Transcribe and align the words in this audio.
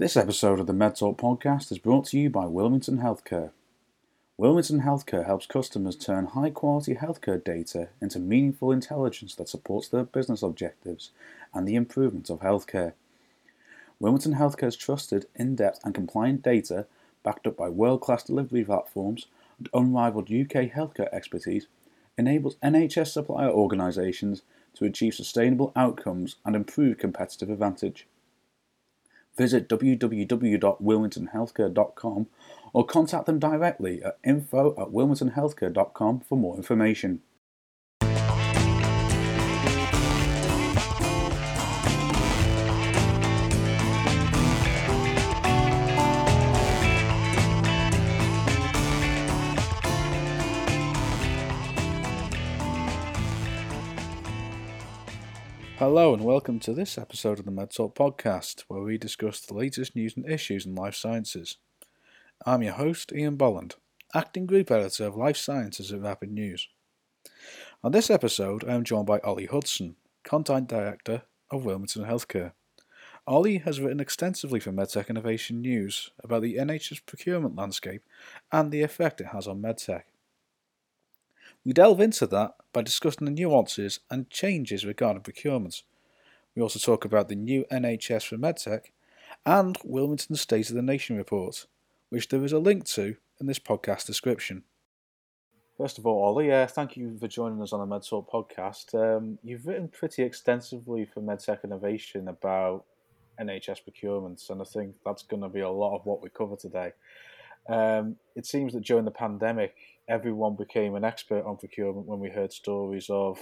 This 0.00 0.16
episode 0.16 0.60
of 0.60 0.66
the 0.66 0.72
MedTalk 0.72 1.18
podcast 1.18 1.70
is 1.70 1.76
brought 1.76 2.06
to 2.06 2.18
you 2.18 2.30
by 2.30 2.46
Wilmington 2.46 3.00
Healthcare. 3.00 3.50
Wilmington 4.38 4.80
Healthcare 4.80 5.26
helps 5.26 5.44
customers 5.44 5.94
turn 5.94 6.28
high 6.28 6.48
quality 6.48 6.94
healthcare 6.94 7.44
data 7.44 7.90
into 8.00 8.18
meaningful 8.18 8.72
intelligence 8.72 9.34
that 9.34 9.50
supports 9.50 9.88
their 9.88 10.04
business 10.04 10.42
objectives 10.42 11.10
and 11.52 11.68
the 11.68 11.74
improvement 11.74 12.30
of 12.30 12.40
healthcare. 12.40 12.94
Wilmington 13.98 14.36
Healthcare's 14.36 14.74
trusted, 14.74 15.26
in 15.36 15.54
depth, 15.54 15.80
and 15.84 15.94
compliant 15.94 16.40
data, 16.40 16.86
backed 17.22 17.46
up 17.46 17.58
by 17.58 17.68
world 17.68 18.00
class 18.00 18.22
delivery 18.22 18.64
platforms 18.64 19.26
and 19.58 19.68
unrivaled 19.74 20.30
UK 20.30 20.72
healthcare 20.72 21.12
expertise, 21.12 21.66
enables 22.16 22.56
NHS 22.64 23.08
supplier 23.08 23.50
organisations 23.50 24.40
to 24.76 24.86
achieve 24.86 25.12
sustainable 25.12 25.74
outcomes 25.76 26.36
and 26.46 26.56
improve 26.56 26.96
competitive 26.96 27.50
advantage. 27.50 28.06
Visit 29.40 29.68
www.wilmingtonhealthcare.com 29.70 32.26
or 32.74 32.84
contact 32.84 33.24
them 33.24 33.38
directly 33.38 34.02
at 34.02 34.18
info 34.22 34.72
at 34.72 34.88
wilmingtonhealthcare.com 34.88 36.20
for 36.20 36.36
more 36.36 36.56
information. 36.56 37.22
Hello 55.80 56.12
and 56.12 56.22
welcome 56.22 56.60
to 56.60 56.74
this 56.74 56.98
episode 56.98 57.38
of 57.38 57.46
the 57.46 57.50
MedTalk 57.50 57.94
podcast, 57.94 58.64
where 58.68 58.82
we 58.82 58.98
discuss 58.98 59.40
the 59.40 59.54
latest 59.54 59.96
news 59.96 60.14
and 60.14 60.28
issues 60.30 60.66
in 60.66 60.74
life 60.74 60.94
sciences. 60.94 61.56
I'm 62.44 62.62
your 62.62 62.74
host, 62.74 63.14
Ian 63.14 63.36
Bolland, 63.36 63.76
acting 64.12 64.44
group 64.44 64.70
editor 64.70 65.06
of 65.06 65.16
Life 65.16 65.38
Sciences 65.38 65.90
at 65.90 66.02
Rapid 66.02 66.32
News. 66.32 66.68
On 67.82 67.92
this 67.92 68.10
episode, 68.10 68.62
I 68.68 68.74
am 68.74 68.84
joined 68.84 69.06
by 69.06 69.20
Oli 69.20 69.46
Hudson, 69.46 69.96
content 70.22 70.68
director 70.68 71.22
of 71.50 71.64
Wilmington 71.64 72.04
Healthcare. 72.04 72.52
Oli 73.26 73.56
has 73.56 73.80
written 73.80 74.00
extensively 74.00 74.60
for 74.60 74.72
MedTech 74.72 75.08
Innovation 75.08 75.62
News 75.62 76.10
about 76.22 76.42
the 76.42 76.56
NHS 76.56 77.06
procurement 77.06 77.56
landscape 77.56 78.02
and 78.52 78.70
the 78.70 78.82
effect 78.82 79.22
it 79.22 79.28
has 79.28 79.48
on 79.48 79.62
MedTech. 79.62 80.02
We 81.64 81.72
delve 81.74 82.00
into 82.00 82.26
that 82.28 82.54
by 82.72 82.82
discussing 82.82 83.26
the 83.26 83.30
nuances 83.30 84.00
and 84.10 84.30
changes 84.30 84.86
regarding 84.86 85.22
procurement. 85.22 85.82
We 86.56 86.62
also 86.62 86.78
talk 86.78 87.04
about 87.04 87.28
the 87.28 87.34
new 87.34 87.66
NHS 87.70 88.26
for 88.26 88.36
MedTech 88.36 88.86
and 89.44 89.76
Wilmington's 89.84 90.40
State 90.40 90.70
of 90.70 90.76
the 90.76 90.82
Nation 90.82 91.16
report, 91.16 91.66
which 92.08 92.28
there 92.28 92.44
is 92.44 92.52
a 92.52 92.58
link 92.58 92.84
to 92.86 93.16
in 93.38 93.46
this 93.46 93.58
podcast 93.58 94.06
description. 94.06 94.64
First 95.76 95.98
of 95.98 96.06
all, 96.06 96.28
Oli, 96.28 96.50
uh, 96.50 96.66
thank 96.66 96.96
you 96.96 97.16
for 97.18 97.28
joining 97.28 97.60
us 97.62 97.72
on 97.72 97.86
the 97.86 97.94
MedTalk 97.94 98.28
podcast. 98.28 98.94
Um, 98.94 99.38
you've 99.42 99.66
written 99.66 99.88
pretty 99.88 100.22
extensively 100.22 101.04
for 101.04 101.20
MedTech 101.20 101.64
Innovation 101.64 102.28
about 102.28 102.84
NHS 103.38 103.80
procurements, 103.88 104.48
and 104.50 104.60
I 104.60 104.64
think 104.64 104.94
that's 105.04 105.22
going 105.22 105.42
to 105.42 105.48
be 105.48 105.60
a 105.60 105.70
lot 105.70 105.96
of 105.96 106.06
what 106.06 106.22
we 106.22 106.30
cover 106.30 106.56
today. 106.56 106.92
Um, 107.68 108.16
it 108.34 108.46
seems 108.46 108.72
that 108.72 108.84
during 108.84 109.04
the 109.04 109.10
pandemic, 109.10 109.74
everyone 110.10 110.56
became 110.56 110.96
an 110.96 111.04
expert 111.04 111.44
on 111.44 111.56
procurement 111.56 112.06
when 112.06 112.18
we 112.18 112.28
heard 112.28 112.52
stories 112.52 113.06
of 113.08 113.38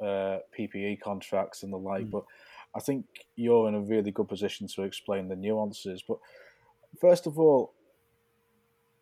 uh, 0.00 0.38
PPE 0.58 1.00
contracts 1.00 1.62
and 1.62 1.72
the 1.72 1.78
like. 1.78 2.06
Mm. 2.06 2.10
But 2.10 2.24
I 2.74 2.80
think 2.80 3.06
you're 3.36 3.68
in 3.68 3.74
a 3.74 3.80
really 3.80 4.10
good 4.10 4.28
position 4.28 4.66
to 4.74 4.82
explain 4.82 5.28
the 5.28 5.36
nuances. 5.36 6.02
But 6.06 6.18
first 7.00 7.26
of 7.26 7.38
all, 7.38 7.72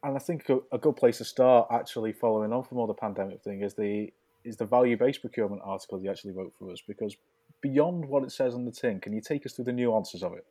and 0.02 0.14
I 0.16 0.20
think 0.20 0.48
a, 0.48 0.58
a 0.70 0.78
good 0.78 0.96
place 0.96 1.18
to 1.18 1.24
start, 1.24 1.68
actually 1.72 2.12
following 2.12 2.52
on 2.52 2.62
from 2.62 2.78
all 2.78 2.86
the 2.86 2.94
pandemic 2.94 3.42
thing, 3.42 3.62
is 3.62 3.74
the 3.74 4.12
is 4.44 4.56
the 4.56 4.66
value 4.66 4.97
based 4.97 5.20
procurement 5.20 5.62
article 5.64 6.00
you 6.00 6.10
actually 6.10 6.32
wrote 6.32 6.52
for 6.58 6.70
us. 6.70 6.80
Because 6.86 7.16
beyond 7.60 8.04
what 8.04 8.22
it 8.22 8.30
says 8.30 8.54
on 8.54 8.64
the 8.64 8.70
tin, 8.70 9.00
can 9.00 9.12
you 9.12 9.20
take 9.20 9.44
us 9.47 9.54
through 9.54 9.64
the 9.64 9.72
nuances 9.72 10.22
of 10.22 10.34
it? 10.34 10.47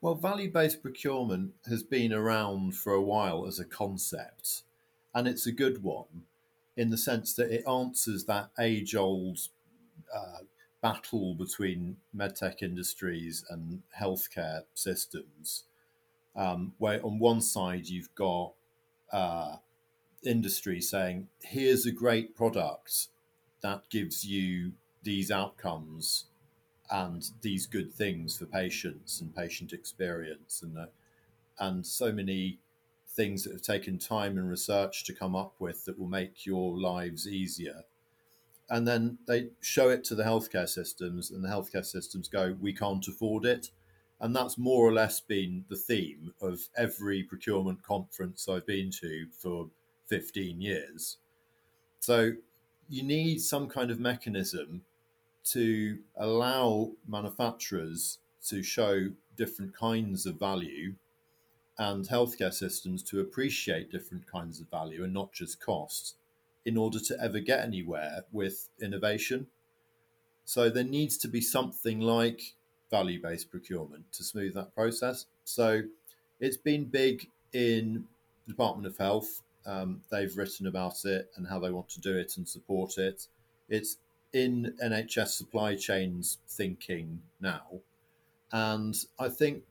Well, 0.00 0.14
value 0.14 0.50
based 0.50 0.82
procurement 0.82 1.52
has 1.68 1.82
been 1.82 2.12
around 2.12 2.76
for 2.76 2.92
a 2.92 3.00
while 3.00 3.46
as 3.46 3.58
a 3.58 3.64
concept, 3.64 4.62
and 5.14 5.28
it's 5.28 5.46
a 5.46 5.52
good 5.52 5.82
one 5.82 6.24
in 6.76 6.90
the 6.90 6.96
sense 6.96 7.34
that 7.34 7.50
it 7.50 7.66
answers 7.68 8.24
that 8.24 8.50
age 8.58 8.94
old 8.94 9.38
uh, 10.14 10.38
battle 10.80 11.34
between 11.34 11.96
medtech 12.16 12.62
industries 12.62 13.44
and 13.50 13.82
healthcare 13.98 14.62
systems, 14.74 15.64
um, 16.34 16.72
where 16.78 17.04
on 17.04 17.18
one 17.18 17.40
side 17.40 17.86
you've 17.88 18.14
got 18.14 18.52
uh, 19.12 19.56
industry 20.24 20.80
saying, 20.80 21.28
here's 21.42 21.86
a 21.86 21.92
great 21.92 22.34
product 22.34 23.08
that 23.62 23.88
gives 23.90 24.24
you 24.24 24.72
these 25.02 25.30
outcomes 25.30 26.26
and 26.90 27.30
these 27.42 27.66
good 27.66 27.92
things 27.92 28.36
for 28.36 28.46
patients 28.46 29.20
and 29.20 29.34
patient 29.34 29.72
experience 29.72 30.62
and 30.62 30.76
uh, 30.76 30.86
and 31.58 31.86
so 31.86 32.12
many 32.12 32.58
things 33.14 33.44
that 33.44 33.52
have 33.52 33.62
taken 33.62 33.98
time 33.98 34.38
and 34.38 34.48
research 34.48 35.04
to 35.04 35.12
come 35.12 35.36
up 35.36 35.54
with 35.58 35.84
that 35.84 35.98
will 35.98 36.08
make 36.08 36.46
your 36.46 36.76
lives 36.76 37.28
easier. 37.28 37.82
And 38.70 38.88
then 38.88 39.18
they 39.26 39.48
show 39.60 39.90
it 39.90 40.02
to 40.04 40.14
the 40.14 40.22
healthcare 40.22 40.68
systems 40.68 41.30
and 41.30 41.44
the 41.44 41.48
healthcare 41.48 41.84
systems 41.84 42.28
go 42.28 42.56
we 42.60 42.72
can't 42.72 43.06
afford 43.06 43.44
it. 43.44 43.70
And 44.20 44.34
that's 44.34 44.56
more 44.56 44.86
or 44.86 44.92
less 44.92 45.20
been 45.20 45.64
the 45.68 45.76
theme 45.76 46.32
of 46.40 46.68
every 46.76 47.22
procurement 47.24 47.82
conference 47.82 48.48
I've 48.48 48.66
been 48.66 48.90
to 49.00 49.26
for 49.36 49.68
15 50.06 50.60
years. 50.60 51.18
So 52.00 52.32
you 52.88 53.02
need 53.02 53.40
some 53.40 53.68
kind 53.68 53.90
of 53.90 53.98
mechanism 53.98 54.82
to 55.44 55.98
allow 56.16 56.92
manufacturers 57.06 58.18
to 58.46 58.62
show 58.62 59.08
different 59.36 59.76
kinds 59.76 60.24
of 60.24 60.38
value 60.38 60.94
and 61.78 62.08
healthcare 62.08 62.52
systems 62.52 63.02
to 63.02 63.20
appreciate 63.20 63.90
different 63.90 64.30
kinds 64.30 64.60
of 64.60 64.68
value 64.70 65.02
and 65.04 65.12
not 65.12 65.32
just 65.32 65.60
cost 65.60 66.16
in 66.64 66.76
order 66.76 66.98
to 67.00 67.16
ever 67.20 67.40
get 67.40 67.60
anywhere 67.60 68.24
with 68.30 68.68
innovation. 68.80 69.46
So 70.44 70.68
there 70.68 70.84
needs 70.84 71.16
to 71.18 71.28
be 71.28 71.40
something 71.40 72.00
like 72.00 72.54
value 72.90 73.20
based 73.20 73.50
procurement 73.50 74.12
to 74.12 74.22
smooth 74.24 74.54
that 74.54 74.74
process. 74.74 75.26
So 75.44 75.82
it's 76.40 76.56
been 76.56 76.84
big 76.84 77.28
in 77.52 78.04
the 78.46 78.52
Department 78.52 78.86
of 78.86 78.96
Health. 78.98 79.40
Um, 79.64 80.02
they've 80.10 80.36
written 80.36 80.66
about 80.66 81.04
it 81.04 81.30
and 81.36 81.46
how 81.46 81.58
they 81.58 81.70
want 81.70 81.88
to 81.90 82.00
do 82.00 82.16
it 82.16 82.36
and 82.36 82.46
support 82.46 82.98
it. 82.98 83.26
It's 83.68 83.96
in 84.32 84.74
NHS 84.82 85.28
supply 85.28 85.76
chains 85.76 86.38
thinking 86.48 87.22
now. 87.40 87.80
And 88.52 88.94
I 89.18 89.28
think 89.28 89.62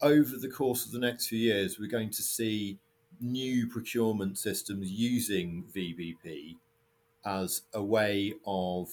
over 0.00 0.36
the 0.36 0.50
course 0.50 0.86
of 0.86 0.92
the 0.92 0.98
next 0.98 1.28
few 1.28 1.38
years, 1.38 1.78
we're 1.78 1.88
going 1.88 2.10
to 2.10 2.22
see 2.22 2.78
new 3.20 3.66
procurement 3.66 4.38
systems 4.38 4.90
using 4.90 5.64
VBP 5.74 6.56
as 7.24 7.62
a 7.72 7.82
way 7.82 8.34
of 8.46 8.90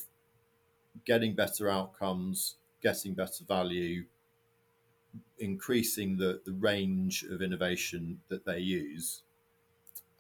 getting 1.06 1.35
better 1.35 1.69
outcomes, 1.69 2.56
getting 2.81 3.13
better 3.13 3.44
value, 3.47 4.06
increasing 5.39 6.17
the, 6.17 6.41
the 6.45 6.53
range 6.53 7.23
of 7.23 7.41
innovation 7.41 8.19
that 8.29 8.45
they 8.45 8.59
use. 8.59 9.23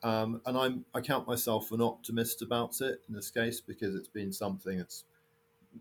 Um, 0.03 0.41
and 0.45 0.57
I'm 0.57 0.85
I 0.95 1.01
count 1.01 1.27
myself 1.27 1.71
an 1.71 1.81
optimist 1.81 2.41
about 2.41 2.81
it 2.81 3.01
in 3.07 3.13
this 3.13 3.29
case 3.29 3.61
because 3.61 3.93
it's 3.93 4.07
been 4.07 4.33
something 4.33 4.79
that's 4.79 5.03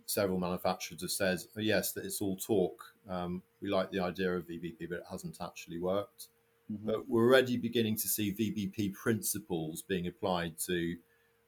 several 0.07 0.39
manufacturers 0.39 1.01
have 1.03 1.11
said, 1.11 1.39
oh, 1.57 1.61
yes, 1.61 1.93
that 1.93 2.05
it's 2.05 2.21
all 2.21 2.37
talk. 2.37 2.83
Um, 3.09 3.43
we 3.61 3.69
like 3.69 3.91
the 3.91 4.01
idea 4.01 4.37
of 4.37 4.47
VBP, 4.49 4.89
but 4.89 4.99
it 4.99 5.05
hasn't 5.11 5.39
actually 5.41 5.79
worked. 5.79 6.29
Mm-hmm. 6.73 6.87
But 6.87 7.09
we're 7.09 7.25
already 7.25 7.57
beginning 7.57 7.97
to 7.97 8.09
see 8.09 8.33
VBP 8.33 8.95
principles 8.95 9.83
being 9.83 10.07
applied 10.07 10.59
to 10.67 10.97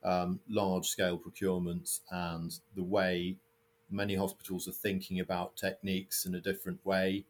um, 0.05 0.41
large 0.49 0.87
scale 0.87 1.19
procurements 1.19 2.01
and 2.11 2.59
the 2.75 2.83
way 2.83 3.37
many 3.91 4.15
hospitals 4.15 4.67
are 4.67 4.73
thinking 4.73 5.21
about 5.21 5.57
techniques 5.57 6.25
in 6.25 6.35
a 6.35 6.41
different 6.41 6.85
way 6.85 7.25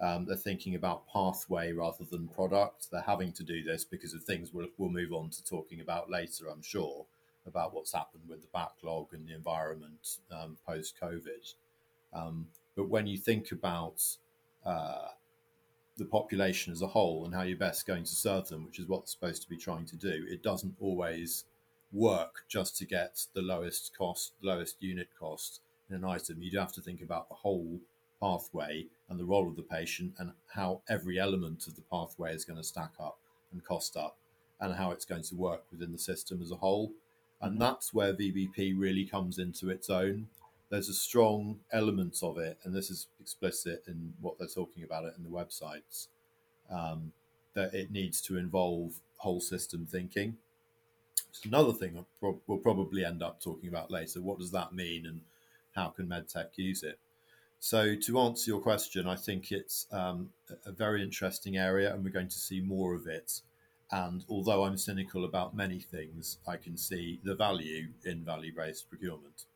um, 0.00 0.24
they're 0.24 0.36
thinking 0.36 0.74
about 0.74 1.06
pathway 1.12 1.72
rather 1.72 2.04
than 2.10 2.28
product. 2.28 2.88
They're 2.90 3.02
having 3.02 3.32
to 3.32 3.42
do 3.42 3.62
this 3.62 3.84
because 3.84 4.14
of 4.14 4.24
things 4.24 4.52
we'll, 4.52 4.68
we'll 4.78 4.88
move 4.88 5.12
on 5.12 5.28
to 5.30 5.44
talking 5.44 5.80
about 5.80 6.10
later, 6.10 6.46
I'm 6.50 6.62
sure, 6.62 7.04
about 7.50 7.74
what's 7.74 7.92
happened 7.92 8.22
with 8.28 8.40
the 8.40 8.48
backlog 8.52 9.12
and 9.12 9.26
the 9.26 9.34
environment 9.34 10.18
um, 10.32 10.56
post 10.66 10.94
COVID. 11.02 11.54
Um, 12.12 12.46
but 12.76 12.88
when 12.88 13.06
you 13.06 13.18
think 13.18 13.52
about 13.52 14.02
uh, 14.64 15.08
the 15.96 16.04
population 16.04 16.72
as 16.72 16.82
a 16.82 16.86
whole 16.86 17.24
and 17.24 17.34
how 17.34 17.42
you're 17.42 17.58
best 17.58 17.86
going 17.86 18.04
to 18.04 18.14
serve 18.14 18.48
them, 18.48 18.64
which 18.64 18.78
is 18.78 18.88
what 18.88 19.02
it's 19.02 19.12
supposed 19.12 19.42
to 19.42 19.48
be 19.48 19.56
trying 19.56 19.86
to 19.86 19.96
do, 19.96 20.24
it 20.28 20.42
doesn't 20.42 20.74
always 20.80 21.44
work 21.92 22.44
just 22.48 22.76
to 22.78 22.86
get 22.86 23.26
the 23.34 23.42
lowest 23.42 23.92
cost, 23.96 24.32
lowest 24.42 24.76
unit 24.80 25.08
cost 25.18 25.60
in 25.88 25.96
an 25.96 26.04
item. 26.04 26.42
You 26.42 26.50
do 26.50 26.58
have 26.58 26.72
to 26.72 26.80
think 26.80 27.02
about 27.02 27.28
the 27.28 27.34
whole 27.34 27.80
pathway 28.20 28.86
and 29.08 29.18
the 29.18 29.24
role 29.24 29.48
of 29.48 29.56
the 29.56 29.62
patient 29.62 30.12
and 30.18 30.32
how 30.54 30.82
every 30.88 31.18
element 31.18 31.66
of 31.66 31.74
the 31.74 31.82
pathway 31.82 32.34
is 32.34 32.44
going 32.44 32.58
to 32.58 32.64
stack 32.64 32.92
up 33.00 33.18
and 33.52 33.64
cost 33.64 33.96
up 33.96 34.16
and 34.60 34.74
how 34.74 34.90
it's 34.90 35.04
going 35.04 35.22
to 35.22 35.34
work 35.34 35.64
within 35.70 35.92
the 35.92 35.98
system 35.98 36.40
as 36.42 36.50
a 36.50 36.56
whole. 36.56 36.92
And 37.40 37.60
that's 37.60 37.94
where 37.94 38.12
VBP 38.12 38.74
really 38.76 39.04
comes 39.04 39.38
into 39.38 39.70
its 39.70 39.88
own. 39.88 40.28
There's 40.68 40.88
a 40.88 40.94
strong 40.94 41.60
element 41.72 42.18
of 42.22 42.38
it, 42.38 42.58
and 42.62 42.74
this 42.74 42.90
is 42.90 43.08
explicit 43.20 43.82
in 43.88 44.14
what 44.20 44.38
they're 44.38 44.46
talking 44.46 44.84
about 44.84 45.04
it 45.04 45.14
in 45.16 45.24
the 45.24 45.30
websites, 45.30 46.08
um, 46.70 47.12
that 47.54 47.74
it 47.74 47.90
needs 47.90 48.20
to 48.22 48.36
involve 48.36 49.00
whole 49.16 49.40
system 49.40 49.86
thinking. 49.86 50.36
It's 51.30 51.44
another 51.44 51.72
thing 51.72 52.04
we'll 52.20 52.58
probably 52.58 53.04
end 53.04 53.22
up 53.22 53.40
talking 53.40 53.68
about 53.68 53.90
later. 53.90 54.20
What 54.20 54.38
does 54.38 54.50
that 54.52 54.72
mean, 54.72 55.06
and 55.06 55.22
how 55.74 55.88
can 55.88 56.06
medtech 56.06 56.50
use 56.56 56.82
it? 56.82 56.98
So, 57.58 57.94
to 57.94 58.20
answer 58.20 58.50
your 58.50 58.60
question, 58.60 59.06
I 59.06 59.16
think 59.16 59.52
it's 59.52 59.86
um, 59.92 60.30
a 60.64 60.72
very 60.72 61.02
interesting 61.02 61.56
area, 61.56 61.92
and 61.92 62.02
we're 62.02 62.10
going 62.10 62.28
to 62.28 62.38
see 62.38 62.60
more 62.60 62.94
of 62.94 63.06
it. 63.06 63.40
And 63.92 64.24
although 64.28 64.64
I'm 64.64 64.76
cynical 64.76 65.24
about 65.24 65.54
many 65.54 65.80
things, 65.80 66.38
I 66.46 66.56
can 66.56 66.76
see 66.76 67.20
the 67.24 67.34
value 67.34 67.88
in 68.04 68.24
value 68.24 68.52
based 68.56 68.88
procurement. 68.88 69.46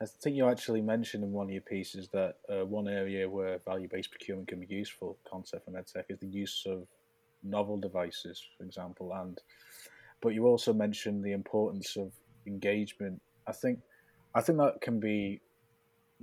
I 0.00 0.06
think 0.06 0.36
you 0.36 0.48
actually 0.48 0.80
mentioned 0.80 1.22
in 1.22 1.32
one 1.32 1.46
of 1.46 1.52
your 1.52 1.62
pieces 1.62 2.08
that 2.08 2.36
uh, 2.48 2.64
one 2.64 2.88
area 2.88 3.28
where 3.28 3.58
value 3.58 3.88
based 3.88 4.10
procurement 4.10 4.48
can 4.48 4.60
be 4.60 4.66
useful 4.66 5.16
concept 5.28 5.64
for 5.64 5.70
medtech 5.70 6.04
is 6.08 6.18
the 6.18 6.26
use 6.26 6.64
of 6.66 6.86
novel 7.42 7.78
devices, 7.78 8.44
for 8.56 8.64
example. 8.64 9.12
And 9.14 9.38
but 10.20 10.34
you 10.34 10.46
also 10.46 10.72
mentioned 10.72 11.24
the 11.24 11.32
importance 11.32 11.96
of 11.96 12.12
engagement. 12.46 13.20
I 13.46 13.52
think 13.52 13.80
I 14.34 14.40
think 14.40 14.58
that 14.58 14.80
can 14.80 14.98
be 14.98 15.40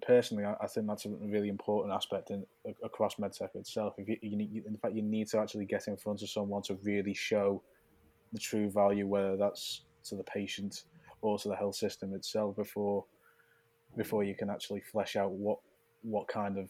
personally, 0.01 0.45
I, 0.45 0.55
I, 0.61 0.67
think 0.67 0.87
that's 0.87 1.05
a 1.05 1.09
really 1.09 1.49
important 1.49 1.93
aspect 1.93 2.31
in 2.31 2.45
across 2.83 3.15
medtech 3.15 3.55
itself. 3.55 3.95
If 3.97 4.07
you, 4.07 4.17
you 4.21 4.37
need, 4.37 4.63
in 4.65 4.77
fact, 4.77 4.93
you 4.95 5.01
need 5.01 5.27
to 5.29 5.39
actually 5.39 5.65
get 5.65 5.87
in 5.87 5.97
front 5.97 6.21
of 6.21 6.29
someone 6.29 6.61
to 6.63 6.75
really 6.83 7.13
show 7.13 7.61
the 8.33 8.39
true 8.39 8.69
value, 8.69 9.07
whether 9.07 9.37
that's 9.37 9.81
to 10.05 10.15
the 10.15 10.23
patient 10.23 10.83
or 11.21 11.37
to 11.39 11.49
the 11.49 11.55
health 11.55 11.75
system 11.75 12.13
itself, 12.13 12.55
before 12.55 13.05
before 13.97 14.23
you 14.23 14.35
can 14.35 14.49
actually 14.49 14.81
flesh 14.81 15.15
out 15.15 15.31
what 15.31 15.57
what 16.03 16.27
kind 16.27 16.57
of 16.57 16.69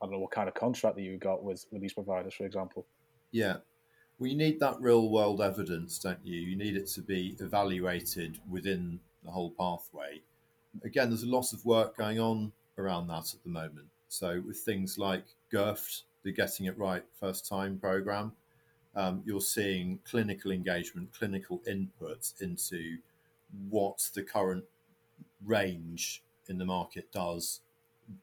I 0.00 0.06
don't 0.06 0.12
know 0.12 0.18
what 0.18 0.30
kind 0.30 0.48
of 0.48 0.54
contract 0.54 0.96
that 0.96 1.02
you 1.02 1.16
got 1.16 1.42
with 1.42 1.66
with 1.72 1.82
these 1.82 1.94
providers, 1.94 2.34
for 2.34 2.44
example. 2.44 2.86
Yeah. 3.30 3.58
Well, 4.18 4.28
you 4.28 4.36
need 4.36 4.58
that 4.60 4.80
real 4.80 5.10
world 5.10 5.40
evidence, 5.40 5.98
don't 5.98 6.18
you? 6.24 6.40
You 6.40 6.56
need 6.56 6.76
it 6.76 6.88
to 6.88 7.02
be 7.02 7.36
evaluated 7.38 8.40
within 8.50 8.98
the 9.24 9.30
whole 9.30 9.52
pathway. 9.52 10.22
Again, 10.84 11.08
there's 11.08 11.22
a 11.22 11.28
lot 11.28 11.52
of 11.52 11.64
work 11.64 11.96
going 11.96 12.18
on 12.18 12.52
around 12.78 13.08
that 13.08 13.34
at 13.34 13.42
the 13.42 13.50
moment. 13.50 13.88
So 14.08 14.42
with 14.46 14.58
things 14.58 14.98
like 14.98 15.24
GIRFT, 15.52 16.02
the 16.22 16.32
Getting 16.32 16.66
It 16.66 16.78
Right 16.78 17.04
First 17.20 17.46
Time 17.46 17.78
program, 17.78 18.32
um, 18.96 19.22
you're 19.24 19.40
seeing 19.40 20.00
clinical 20.08 20.50
engagement, 20.50 21.12
clinical 21.12 21.60
input 21.66 22.32
into 22.40 22.98
what 23.68 24.10
the 24.14 24.22
current 24.22 24.64
range 25.44 26.22
in 26.48 26.58
the 26.58 26.64
market 26.64 27.12
does, 27.12 27.60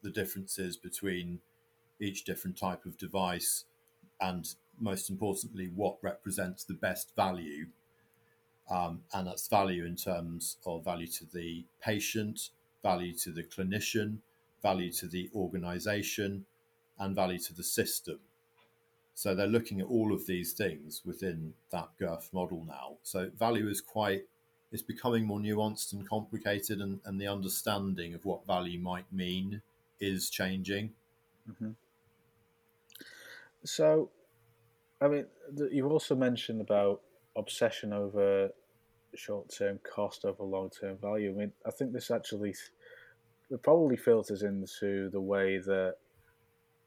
the 0.02 0.10
differences 0.10 0.76
between 0.76 1.40
each 2.00 2.24
different 2.24 2.58
type 2.58 2.86
of 2.86 2.98
device, 2.98 3.66
and 4.20 4.56
most 4.80 5.10
importantly, 5.10 5.70
what 5.74 5.98
represents 6.02 6.64
the 6.64 6.74
best 6.74 7.16
value. 7.16 7.68
Um, 8.70 9.02
and 9.14 9.28
that's 9.28 9.48
value 9.48 9.86
in 9.86 9.96
terms 9.96 10.58
of 10.66 10.84
value 10.84 11.08
to 11.08 11.26
the 11.32 11.64
patient, 11.82 12.50
value 12.82 13.14
to 13.16 13.32
the 13.32 13.44
clinician, 13.44 14.18
value 14.70 14.92
to 15.02 15.08
the 15.16 15.30
organization, 15.36 16.46
and 16.98 17.16
value 17.16 17.42
to 17.48 17.54
the 17.54 17.68
system. 17.80 18.20
So 19.14 19.28
they're 19.36 19.56
looking 19.58 19.80
at 19.82 19.88
all 19.88 20.12
of 20.12 20.26
these 20.26 20.54
things 20.54 21.02
within 21.06 21.54
that 21.72 21.90
GIRFT 22.00 22.34
model 22.34 22.62
now. 22.68 22.88
So 23.04 23.20
value 23.38 23.68
is 23.70 23.82
quite 23.82 24.24
it's 24.72 24.82
becoming 24.82 25.26
more 25.26 25.40
nuanced 25.40 25.94
and 25.94 26.08
complicated, 26.16 26.82
and, 26.82 27.00
and 27.06 27.22
the 27.22 27.28
understanding 27.28 28.14
of 28.14 28.26
what 28.26 28.46
value 28.46 28.80
might 28.80 29.10
mean 29.12 29.62
is 30.00 30.30
changing. 30.30 30.92
Mm-hmm. 31.50 31.72
So, 33.64 34.10
I 35.00 35.08
mean, 35.08 35.26
you've 35.72 35.92
also 35.92 36.16
mentioned 36.16 36.62
about 36.62 37.02
obsession 37.36 37.94
over 37.94 38.50
short-term 39.16 39.80
cost 39.96 40.26
over 40.26 40.44
long-term 40.44 40.98
value. 40.98 41.30
I 41.34 41.38
mean, 41.40 41.52
I 41.66 41.72
think 41.72 41.94
this 41.94 42.12
actually 42.12 42.54
it 43.50 43.62
probably 43.64 43.98
filters 43.98 44.44
into 44.44 45.10
the 45.12 45.22
way 45.22 45.58
that 45.60 45.96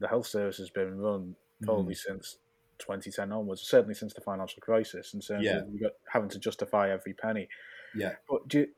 the 0.00 0.08
health 0.08 0.26
service 0.26 0.58
has 0.58 0.70
been 0.70 0.98
run 0.98 1.34
probably 1.62 1.94
mm. 1.94 1.98
since 1.98 2.38
2010 2.78 3.32
onwards, 3.32 3.62
certainly 3.62 3.94
since 3.94 4.14
the 4.14 4.20
financial 4.20 4.60
crisis, 4.60 5.14
in 5.14 5.20
terms 5.20 5.44
yeah. 5.44 5.58
of 5.58 5.92
having 6.12 6.28
to 6.28 6.38
justify 6.38 6.90
every 6.90 7.12
penny. 7.12 7.48
Yeah. 7.94 8.12
But 8.28 8.48
do 8.48 8.60
you, 8.60 8.68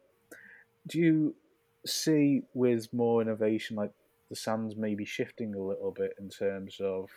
do 0.87 0.99
you 0.99 1.35
see 1.87 2.43
with 2.55 2.93
more 2.93 3.23
innovation, 3.23 3.77
like 3.77 3.93
the 4.29 4.37
sands 4.37 4.77
maybe 4.77 5.05
shifting 5.05 5.55
a 5.55 5.59
little 5.59 5.91
bit 5.91 6.15
in 6.19 6.29
terms 6.29 6.81
of 6.81 7.11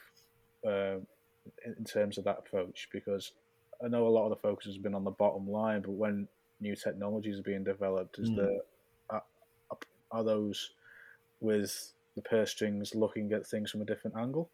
um, 0.65 1.05
in 1.65 1.83
terms 1.85 2.17
of 2.17 2.25
that 2.25 2.39
approach? 2.39 2.89
Because 2.91 3.31
I 3.83 3.87
know 3.87 4.07
a 4.07 4.09
lot 4.09 4.25
of 4.25 4.29
the 4.29 4.47
focus 4.47 4.65
has 4.65 4.77
been 4.77 4.95
on 4.95 5.03
the 5.03 5.11
bottom 5.11 5.49
line, 5.49 5.81
but 5.81 5.91
when 5.91 6.27
new 6.59 6.75
technologies 6.75 7.39
are 7.39 7.43
being 7.43 7.63
developed, 7.63 8.19
is 8.19 8.29
mm. 8.29 8.37
there 8.37 8.59
are 10.13 10.23
those 10.23 10.71
with 11.41 11.91
the 12.15 12.21
purse 12.21 12.51
strings 12.51 12.95
looking 12.95 13.33
at 13.33 13.45
things 13.45 13.71
from 13.71 13.81
a 13.81 13.85
different 13.85 14.15
angle? 14.15 14.49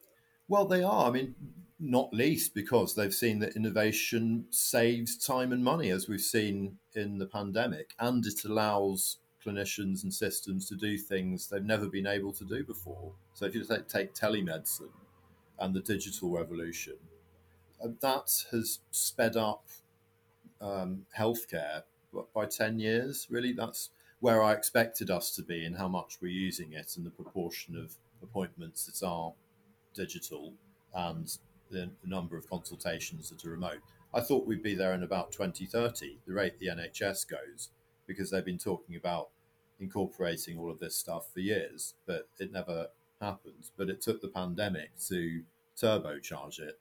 Well, 0.47 0.65
they 0.65 0.81
are. 0.81 1.07
I 1.07 1.11
mean, 1.11 1.35
not 1.79 2.11
least 2.11 2.55
because 2.55 2.95
they've 2.95 3.13
seen 3.13 3.39
that 3.39 3.55
innovation 3.55 4.45
saves 4.49 5.15
time 5.17 5.51
and 5.51 5.63
money, 5.63 5.91
as 5.91 6.07
we've 6.07 6.19
seen 6.19 6.79
in 6.95 7.19
the 7.19 7.27
pandemic, 7.27 7.93
and 7.99 8.25
it 8.25 8.43
allows 8.45 9.17
clinicians 9.45 10.03
and 10.03 10.13
systems 10.13 10.67
to 10.67 10.75
do 10.75 10.97
things 10.97 11.47
they've 11.47 11.63
never 11.63 11.87
been 11.87 12.07
able 12.07 12.33
to 12.33 12.45
do 12.45 12.63
before. 12.63 13.11
So, 13.33 13.45
if 13.45 13.53
you 13.53 13.63
take, 13.63 14.13
telemedicine 14.13 14.89
and 15.59 15.73
the 15.75 15.81
digital 15.81 16.31
revolution, 16.31 16.95
uh, 17.83 17.89
that 18.01 18.45
has 18.51 18.79
sped 18.91 19.37
up 19.37 19.65
um, 20.61 21.05
healthcare 21.17 21.83
by 22.33 22.45
10 22.45 22.79
years. 22.79 23.27
Really, 23.29 23.53
that's 23.53 23.89
where 24.19 24.43
I 24.43 24.53
expected 24.53 25.09
us 25.09 25.33
to 25.35 25.41
be 25.41 25.65
and 25.65 25.77
how 25.77 25.87
much 25.87 26.17
we're 26.21 26.31
using 26.31 26.73
it 26.73 26.97
and 26.97 27.05
the 27.05 27.11
proportion 27.11 27.75
of 27.77 27.95
appointments 28.21 28.85
that 28.85 29.05
are 29.05 29.33
digital 29.93 30.53
and 30.93 31.37
the 31.71 31.89
number 32.05 32.37
of 32.37 32.49
consultations 32.49 33.29
that 33.29 33.45
are 33.45 33.51
remote. 33.51 33.79
I 34.13 34.21
thought 34.21 34.47
we'd 34.47 34.63
be 34.63 34.75
there 34.75 34.93
in 34.93 35.03
about 35.03 35.31
2030, 35.31 36.17
the 36.25 36.33
rate 36.33 36.59
the 36.59 36.67
NHS 36.67 37.27
goes, 37.29 37.69
because 38.07 38.31
they've 38.31 38.43
been 38.43 38.57
talking 38.57 38.95
about 38.95 39.29
incorporating 39.79 40.57
all 40.57 40.71
of 40.71 40.79
this 40.79 40.97
stuff 40.97 41.31
for 41.31 41.39
years, 41.39 41.93
but 42.05 42.27
it 42.39 42.51
never 42.51 42.87
happened. 43.21 43.69
But 43.77 43.89
it 43.89 44.01
took 44.01 44.21
the 44.21 44.27
pandemic 44.27 44.91
to 45.07 45.43
turbocharge 45.77 46.59
it, 46.59 46.79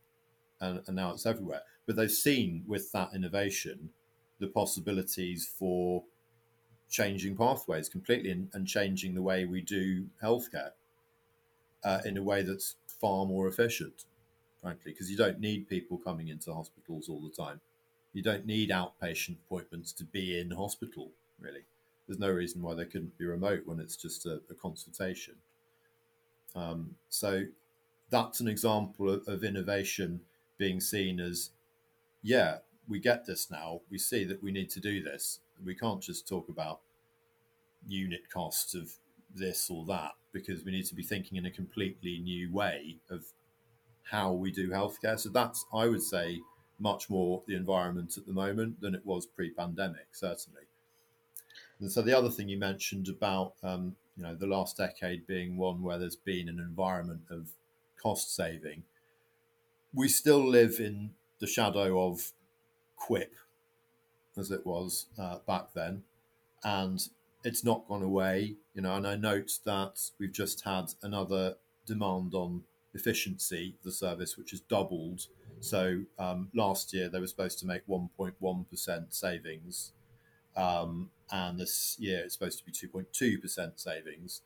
and, 0.61 0.83
and 0.87 0.97
now 0.97 1.13
it's 1.13 1.27
everywhere. 1.27 1.63
But 1.87 1.97
they've 1.97 2.11
seen 2.11 2.65
with 2.67 2.91
that 2.93 3.11
innovation 3.15 3.91
the 4.41 4.49
possibilities 4.49 5.47
for 5.47 6.05
changing 6.89 7.37
pathways 7.37 7.89
completely 7.89 8.31
and, 8.31 8.49
and 8.53 8.67
changing 8.67 9.15
the 9.15 9.23
way 9.23 9.45
we 9.45 9.61
do 9.61 10.07
healthcare 10.23 10.71
uh, 11.85 12.01
in 12.05 12.17
a 12.17 12.23
way 12.23 12.43
that's 12.43 12.77
far 12.87 13.27
more 13.27 13.47
efficient, 13.47 14.05
frankly, 14.61 14.93
because 14.93 15.11
you 15.11 15.17
don't 15.17 15.41
need 15.41 15.69
people 15.69 15.99
coming 15.99 16.29
into 16.29 16.53
hospitals 16.53 17.09
all 17.09 17.21
the 17.21 17.31
time. 17.31 17.61
You 18.13 18.23
don't 18.23 18.47
need 18.47 18.71
outpatient 18.71 19.37
appointments 19.47 19.93
to 19.93 20.05
be 20.05 20.39
in 20.41 20.51
hospital, 20.51 21.11
really. 21.41 21.65
There's 22.07 22.19
no 22.19 22.31
reason 22.31 22.63
why 22.63 22.75
they 22.75 22.87
couldn't 22.87 23.19
be 23.19 23.27
remote 23.27 23.63
when 23.67 23.81
it's 23.81 23.97
just 23.97 24.25
a, 24.25 24.41
a 24.51 24.55
consultation. 24.55 25.35
Um, 26.57 26.97
so 27.11 27.45
that's 28.11 28.41
an 28.41 28.49
example 28.49 29.11
of, 29.11 29.29
of 29.29 29.45
innovation 29.45 30.23
being 30.57 30.81
seen 30.81 31.21
as, 31.21 31.51
yeah, 32.23 32.59
we 32.89 32.99
get 32.99 33.27
this 33.27 33.51
now. 33.51 33.83
We 33.91 33.99
see 33.99 34.25
that 34.25 34.43
we 34.43 34.51
need 34.51 34.71
to 34.71 34.81
do 34.81 35.03
this. 35.03 35.41
We 35.65 35.75
can't 35.75 36.03
just 36.03 36.29
talk 36.29 36.49
about 36.49 36.81
unit 37.87 38.31
costs 38.33 38.75
of 38.75 38.93
this 39.35 39.71
or 39.71 39.85
that 39.87 40.13
because 40.33 40.65
we 40.65 40.73
need 40.73 40.87
to 40.87 40.95
be 40.95 41.03
thinking 41.03 41.37
in 41.39 41.47
a 41.47 41.51
completely 41.51 42.19
new 42.19 42.53
way 42.53 42.97
of 43.11 43.27
how 44.11 44.33
we 44.33 44.51
do 44.51 44.71
healthcare. 44.71 45.19
So 45.19 45.29
that's, 45.29 45.65
I 45.73 45.87
would 45.87 46.03
say, 46.03 46.41
much 46.79 47.11
more 47.11 47.43
the 47.47 47.57
environment 47.57 48.17
at 48.17 48.27
the 48.27 48.33
moment 48.33 48.81
than 48.81 48.95
it 48.95 49.05
was 49.05 49.27
pre-pandemic, 49.27 50.09
certainly. 50.13 50.63
And 51.81 51.91
so 51.91 52.03
the 52.03 52.17
other 52.17 52.31
thing 52.31 52.49
you 52.49 52.59
mentioned 52.59 53.09
about 53.09 53.55
um, 53.63 53.97
you 54.17 54.23
know 54.25 54.35
the 54.35 54.47
last 54.47 54.77
decade 54.77 55.27
being 55.27 55.57
one 55.57 55.83
where 55.83 55.99
there's 55.99 56.17
been 56.17 56.49
an 56.49 56.59
environment 56.59 57.23
of 57.31 57.51
cost 58.01 58.35
saving, 58.35 58.85
we 59.95 60.09
still 60.09 60.47
live 60.47 60.79
in 60.81 61.11
the 61.41 61.47
shadow 61.47 62.07
of 62.07 62.33
QIPP, 63.01 63.29
as 64.39 64.51
it 64.51 64.67
was 64.67 65.07
uh, 65.19 65.39
back 65.47 65.73
then, 65.75 66.03
and 66.65 67.01
it's 67.45 67.65
not 67.65 67.87
gone 67.89 68.03
away. 68.03 68.57
You 68.75 68.83
know, 68.83 68.95
and 68.95 69.07
I 69.07 69.17
note 69.17 69.53
that 69.65 70.01
we've 70.19 70.33
just 70.33 70.65
had 70.65 70.93
another 71.03 71.57
demand 71.87 72.35
on 72.35 72.63
efficiency 72.95 73.77
the 73.85 73.93
service, 73.93 74.37
which 74.37 74.51
has 74.51 74.61
doubled. 74.61 75.27
So 75.61 76.03
um, 76.19 76.49
last 76.55 76.93
year 76.93 77.09
they 77.09 77.21
were 77.21 77.27
supposed 77.27 77.59
to 77.61 77.67
make 77.67 77.87
1.1% 77.87 79.15
savings, 79.15 79.93
um, 80.57 81.11
and 81.31 81.59
this 81.59 81.97
year 81.99 82.21
it's 82.21 82.35
supposed 82.35 82.59
to 82.59 82.65
be 82.65 82.73
2.2% 82.73 83.73
savings. 83.77 84.43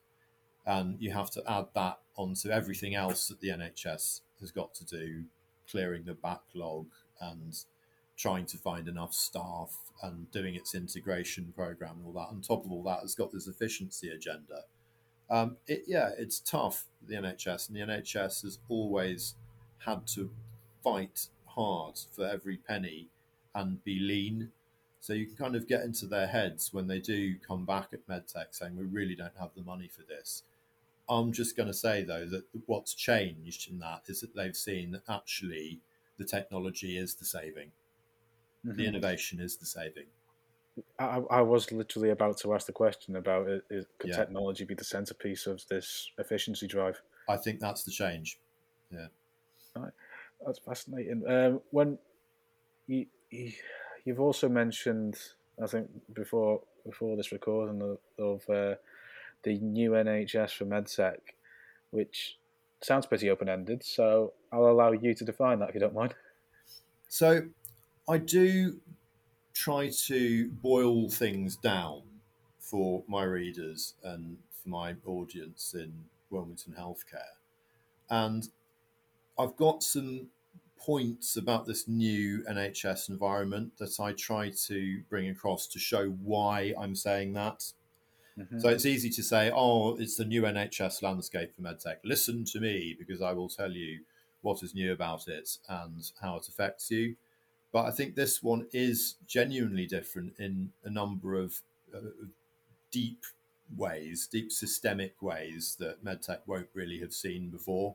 And 0.65 0.97
you 1.01 1.11
have 1.13 1.31
to 1.33 1.43
add 1.51 1.67
that 1.75 1.99
onto 2.17 2.49
everything 2.51 2.95
else 2.95 3.27
that 3.29 3.41
the 3.41 3.49
NHS 3.49 4.21
has 4.41 4.51
got 4.53 4.75
to 4.75 4.85
do, 4.85 5.25
clearing 5.69 6.05
the 6.05 6.15
backlog 6.15 6.87
and 7.21 7.57
trying 8.23 8.47
to 8.47 8.57
find 8.57 8.87
enough 8.87 9.13
staff 9.13 9.77
and 10.01 10.31
doing 10.31 10.55
its 10.55 10.77
integration 10.77 11.53
program 11.57 11.97
and 11.97 12.07
all 12.07 12.13
that. 12.13 12.29
On 12.29 12.41
top 12.41 12.65
of 12.65 12.71
all 12.71 12.85
that, 12.85 13.01
it's 13.03 13.17
got 13.17 13.33
this 13.33 13.49
efficiency 13.49 14.11
agenda. 14.11 14.63
Um, 15.29 15.57
it, 15.67 15.85
yeah, 15.89 16.11
it's 16.17 16.39
tough, 16.39 16.85
the 17.05 17.17
NHS, 17.17 17.69
and 17.69 17.77
the 17.77 17.81
NHS 17.81 18.43
has 18.43 18.59
always 18.69 19.35
had 19.79 20.07
to 20.09 20.31
fight 20.85 21.27
hard 21.47 21.99
for 22.15 22.25
every 22.25 22.59
penny 22.59 23.09
and 23.57 23.83
be 23.83 23.99
lean. 23.99 24.53
So 25.01 25.15
you 25.15 25.27
can 25.27 25.35
kind 25.35 25.57
of 25.57 25.67
get 25.67 25.83
into 25.83 26.07
their 26.07 26.29
heads 26.29 26.73
when 26.73 26.87
they 26.87 27.01
do 27.01 27.35
come 27.45 27.65
back 27.65 27.89
at 27.93 28.07
MedTech 28.07 28.47
saying, 28.53 28.77
we 28.77 28.85
really 28.85 29.17
don't 29.17 29.37
have 29.41 29.51
the 29.57 29.63
money 29.63 29.89
for 29.89 30.03
this. 30.03 30.45
I'm 31.09 31.33
just 31.33 31.57
going 31.57 31.67
to 31.67 31.75
say, 31.75 32.05
though, 32.05 32.27
that 32.27 32.45
what's 32.67 32.95
changed 32.95 33.69
in 33.69 33.81
that 33.81 34.03
is 34.07 34.21
that 34.21 34.37
they've 34.37 34.57
seen 34.57 34.93
that 34.93 35.03
actually 35.09 35.81
the 36.19 36.25
technology 36.25 36.97
is 36.97 37.17
the 37.17 37.25
saving, 37.25 37.73
mm-hmm. 38.65 38.77
the 38.77 38.87
innovation 38.87 39.41
is 39.41 39.57
the 39.57 39.67
saving. 39.67 40.07
I, 40.99 41.21
I, 41.31 41.41
was 41.43 41.71
literally 41.71 42.11
about 42.11 42.39
to 42.39 42.55
ask 42.55 42.67
the 42.67 42.73
question 42.73 43.17
about 43.17 43.47
it, 43.47 43.63
could 43.99 44.09
yeah. 44.11 44.17
technology 44.17 44.65
be 44.65 44.75
the 44.75 44.85
centerpiece 44.85 45.47
of 45.47 45.63
this 45.69 46.11
efficiency 46.19 46.67
drive? 46.67 47.03
I 47.29 47.37
think 47.37 47.61
that's 47.61 47.85
the 47.85 47.91
change. 47.91 48.39
Yeah. 48.91 49.09
Right. 49.77 49.93
That's 50.45 50.59
fascinating. 50.59 51.25
Um, 51.29 51.61
when 51.71 51.99
you, 52.87 53.07
you, 53.31 53.53
have 54.07 54.21
also 54.21 54.49
mentioned, 54.49 55.19
I 55.63 55.67
think 55.67 55.89
before 56.15 56.63
before 56.85 57.17
this 57.17 57.33
recording 57.33 57.81
of, 57.83 57.99
of 58.19 58.51
uh, 58.51 58.75
the 59.45 59.59
new 59.59 59.93
NHS 59.93 60.53
for 60.55 60.65
MedTech, 60.65 61.19
which 61.91 62.39
sounds 62.81 63.07
pretty 63.07 63.31
open 63.31 63.49
ended. 63.49 63.85
So 63.85 64.33
I'll 64.53 64.69
allow 64.69 64.93
you 64.93 65.15
to 65.15 65.25
define 65.25 65.61
that 65.61 65.69
if 65.69 65.75
you 65.75 65.81
don't 65.81 65.95
mind. 65.95 66.15
So 67.09 67.43
I 68.09 68.19
do 68.19 68.81
try 69.55 69.91
to 70.07 70.49
boil 70.51 71.09
things 71.09 71.57
down 71.57 72.03
for 72.59 73.05
my 73.07 73.23
readers 73.25 73.95
and 74.03 74.39
for 74.51 74.69
my 74.69 74.97
audience 75.07 75.75
in 75.75 75.93
Wilmington 76.31 76.75
Healthcare. 76.79 77.37
And 78.11 78.49
I've 79.39 79.57
got 79.57 79.83
some 79.83 80.29
points 80.79 81.37
about 81.37 81.67
this 81.67 81.87
new 81.87 82.43
NHS 82.51 83.09
environment 83.09 83.79
that 83.79 84.01
I 84.01 84.13
try 84.13 84.51
to 84.67 85.03
bring 85.09 85.29
across 85.29 85.67
to 85.69 85.79
show 85.79 86.09
why 86.09 86.75
I'm 86.79 86.97
saying 86.97 87.35
that. 87.35 87.73
Mm-hmm. 88.39 88.59
So 88.59 88.69
it's 88.69 88.87
easy 88.87 89.11
to 89.11 89.23
say, 89.23 89.51
oh, 89.55 89.97
it's 89.97 90.17
the 90.17 90.25
new 90.25 90.43
NHS 90.43 91.03
landscape 91.03 91.55
for 91.55 91.63
medtech. 91.63 91.97
Listen 92.05 92.45
to 92.47 92.61
me 92.61 92.97
because 92.99 93.23
I 93.23 93.33
will 93.33 93.49
tell 93.49 93.71
you 93.71 94.01
what 94.41 94.63
is 94.63 94.75
new 94.75 94.93
about 94.93 95.29
it 95.29 95.59
and 95.69 96.11
how 96.21 96.37
it 96.37 96.49
affects 96.49 96.91
you. 96.91 97.15
But 97.73 97.87
I 97.87 97.91
think 97.91 98.15
this 98.15 98.43
one 98.43 98.67
is 98.73 99.17
genuinely 99.27 99.87
different 99.87 100.35
in 100.39 100.73
a 100.85 100.91
number 100.91 101.35
of 101.35 101.61
uh, 101.95 102.01
deep 102.91 103.25
ways, 103.77 104.29
deep 104.31 104.53
systemic 104.53 105.23
ways 105.23 105.77
that 105.81 106.05
medtech 106.05 106.41
won't 106.47 106.69
really 106.75 107.01
have 107.01 107.15
seen 107.15 107.49
before. 107.49 107.95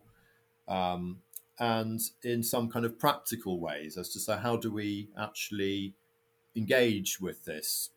Um, 0.67 1.19
and 1.59 2.01
in 2.23 2.43
some 2.43 2.69
kind 2.69 2.85
of 2.85 2.99
practical 2.99 3.59
ways 3.59 3.97
as 3.97 4.09
to 4.09 4.19
say, 4.19 4.37
how 4.37 4.57
do 4.57 4.71
we 4.71 5.09
actually 5.17 5.93
engage 6.55 7.21
with 7.21 7.45
this 7.45 7.91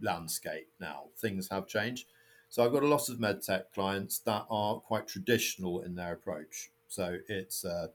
landscape 0.00 0.68
now. 0.78 1.04
Things 1.16 1.48
have 1.50 1.66
changed. 1.66 2.06
So 2.48 2.64
I've 2.64 2.72
got 2.72 2.82
a 2.82 2.88
lot 2.88 3.08
of 3.08 3.16
medtech 3.16 3.64
clients 3.74 4.18
that 4.20 4.46
are 4.50 4.76
quite 4.76 5.08
traditional 5.08 5.80
in 5.80 5.94
their 5.94 6.12
approach. 6.12 6.70
So 6.88 7.18
it's 7.28 7.64
a, 7.64 7.90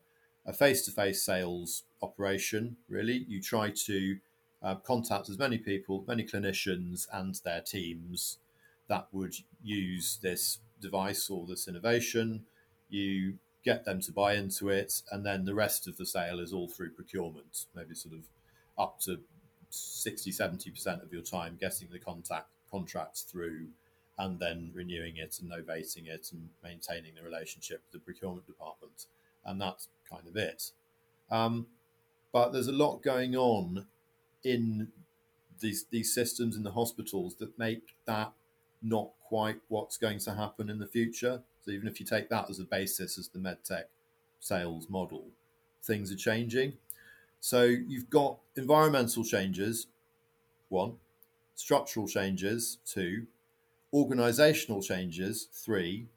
face-to-face 0.54 1.24
sales 1.24 1.84
operation. 2.02 2.78
Really, 2.90 3.26
you 3.28 3.42
try 3.42 3.72
to 3.86 4.18
uh, 4.64 4.76
contact 4.76 5.30
as 5.30 5.38
many 5.38 5.58
people, 5.58 6.04
many 6.08 6.24
clinicians, 6.24 7.08
and 7.14 7.36
their 7.44 7.62
teams 7.62 8.38
that 8.88 9.08
would 9.12 9.36
use 9.64 10.20
this 10.22 10.60
device 10.82 11.30
or 11.30 11.46
this 11.46 11.68
innovation. 11.68 12.46
You 12.90 13.36
get 13.64 13.86
them 13.86 14.02
to 14.02 14.12
buy 14.12 14.34
into 14.34 14.70
it, 14.70 15.02
and 15.12 15.26
then 15.26 15.46
the 15.46 15.56
rest 15.56 15.88
of 15.88 15.98
the 15.98 16.06
sale 16.06 16.40
is 16.40 16.52
all 16.52 16.68
through 16.68 16.92
procurement, 16.92 17.66
maybe 17.76 17.94
sort 17.94 18.16
of 18.16 18.22
up 18.78 19.00
to 19.02 19.20
60 19.70 20.32
70% 20.32 21.04
of 21.04 21.14
your 21.14 21.22
time 21.22 21.58
getting 21.60 21.88
the 21.92 22.00
contact 22.00 22.48
contracts 22.70 23.22
through 23.22 23.68
and 24.18 24.40
then 24.40 24.72
renewing 24.74 25.18
it 25.18 25.40
and 25.40 25.50
novating 25.50 26.08
it 26.08 26.30
and 26.32 26.50
maintaining 26.64 27.16
the 27.16 27.24
relationship 27.24 27.82
with 27.86 27.94
the 27.94 28.06
procurement 28.06 28.46
department 28.46 29.06
and 29.46 29.62
that's 29.62 29.88
kind 30.12 30.27
of 30.27 30.36
it. 30.36 30.72
Um, 31.30 31.68
but 32.32 32.51
there's 32.51 32.68
a 32.68 32.74
lot 32.74 33.01
going 33.01 33.36
on 33.36 33.88
in 34.44 34.89
these 35.60 35.86
these 35.91 36.13
systems 36.13 36.56
in 36.56 36.63
the 36.63 36.72
hospitals 36.72 37.36
that 37.36 37.58
make 37.58 37.96
that 38.06 38.32
not 38.82 39.10
quite 39.24 39.60
what's 39.68 39.98
going 39.98 40.20
to 40.20 40.34
happen 40.34 40.70
in 40.70 40.80
the 40.80 40.88
future. 40.88 41.41
So 41.63 41.72
even 41.72 41.88
if 41.88 42.00
you 42.00 42.06
take 42.06 42.30
that 42.30 42.50
as 42.50 42.60
a 42.60 42.63
basis 42.63 43.18
as 43.18 43.27
the 43.27 43.39
medtech 43.39 43.86
sales 44.39 44.89
model 44.89 45.25
things 45.84 46.12
are 46.12 46.15
changing. 46.15 46.74
So 47.39 47.63
you've 47.63 48.10
got 48.10 48.38
environmental 48.56 49.24
changes, 49.24 49.88
one, 50.70 50.94
structural 51.56 52.08
changes, 52.08 52.77
two, 52.86 53.27
organizational 53.94 54.82
changes, 54.82 55.48
three, 55.51 56.08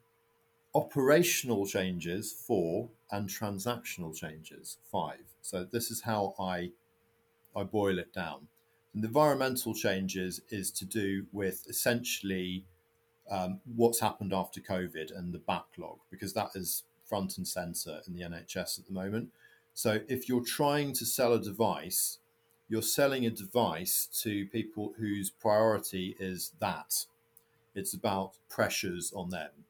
operational 0.75 1.65
changes, 1.65 2.33
four, 2.33 2.89
and 3.09 3.29
transactional 3.29 4.13
changes, 4.13 4.77
five. 4.91 5.23
So 5.41 5.63
this 5.63 5.89
is 5.89 6.01
how 6.01 6.35
I 6.37 6.71
I 7.55 7.63
boil 7.63 7.97
it 7.99 8.13
down. 8.13 8.49
And 8.93 9.01
the 9.01 9.07
environmental 9.07 9.73
changes 9.73 10.41
is 10.49 10.71
to 10.71 10.85
do 10.85 11.25
with 11.31 11.65
essentially 11.69 12.65
um, 13.31 13.61
what's 13.75 14.01
happened 14.01 14.33
after 14.33 14.59
COVID 14.59 15.17
and 15.17 15.33
the 15.33 15.39
backlog, 15.39 15.99
because 16.11 16.33
that 16.33 16.49
is 16.53 16.83
front 17.05 17.37
and 17.37 17.47
center 17.47 18.01
in 18.05 18.13
the 18.13 18.23
NHS 18.23 18.79
at 18.79 18.85
the 18.85 18.91
moment. 18.91 19.29
So 19.73 20.01
if 20.09 20.27
you're 20.27 20.43
trying 20.43 20.91
to 20.93 21.05
sell 21.05 21.33
a 21.33 21.41
device, 21.41 22.19
you're 22.67 22.81
selling 22.81 23.25
a 23.25 23.29
device 23.29 24.07
to 24.23 24.47
people 24.47 24.93
whose 24.97 25.29
priority 25.29 26.17
is 26.19 26.51
that. 26.59 27.05
It's 27.73 27.93
about 27.93 28.33
pressures 28.49 29.13
on 29.13 29.29
them 29.29 29.64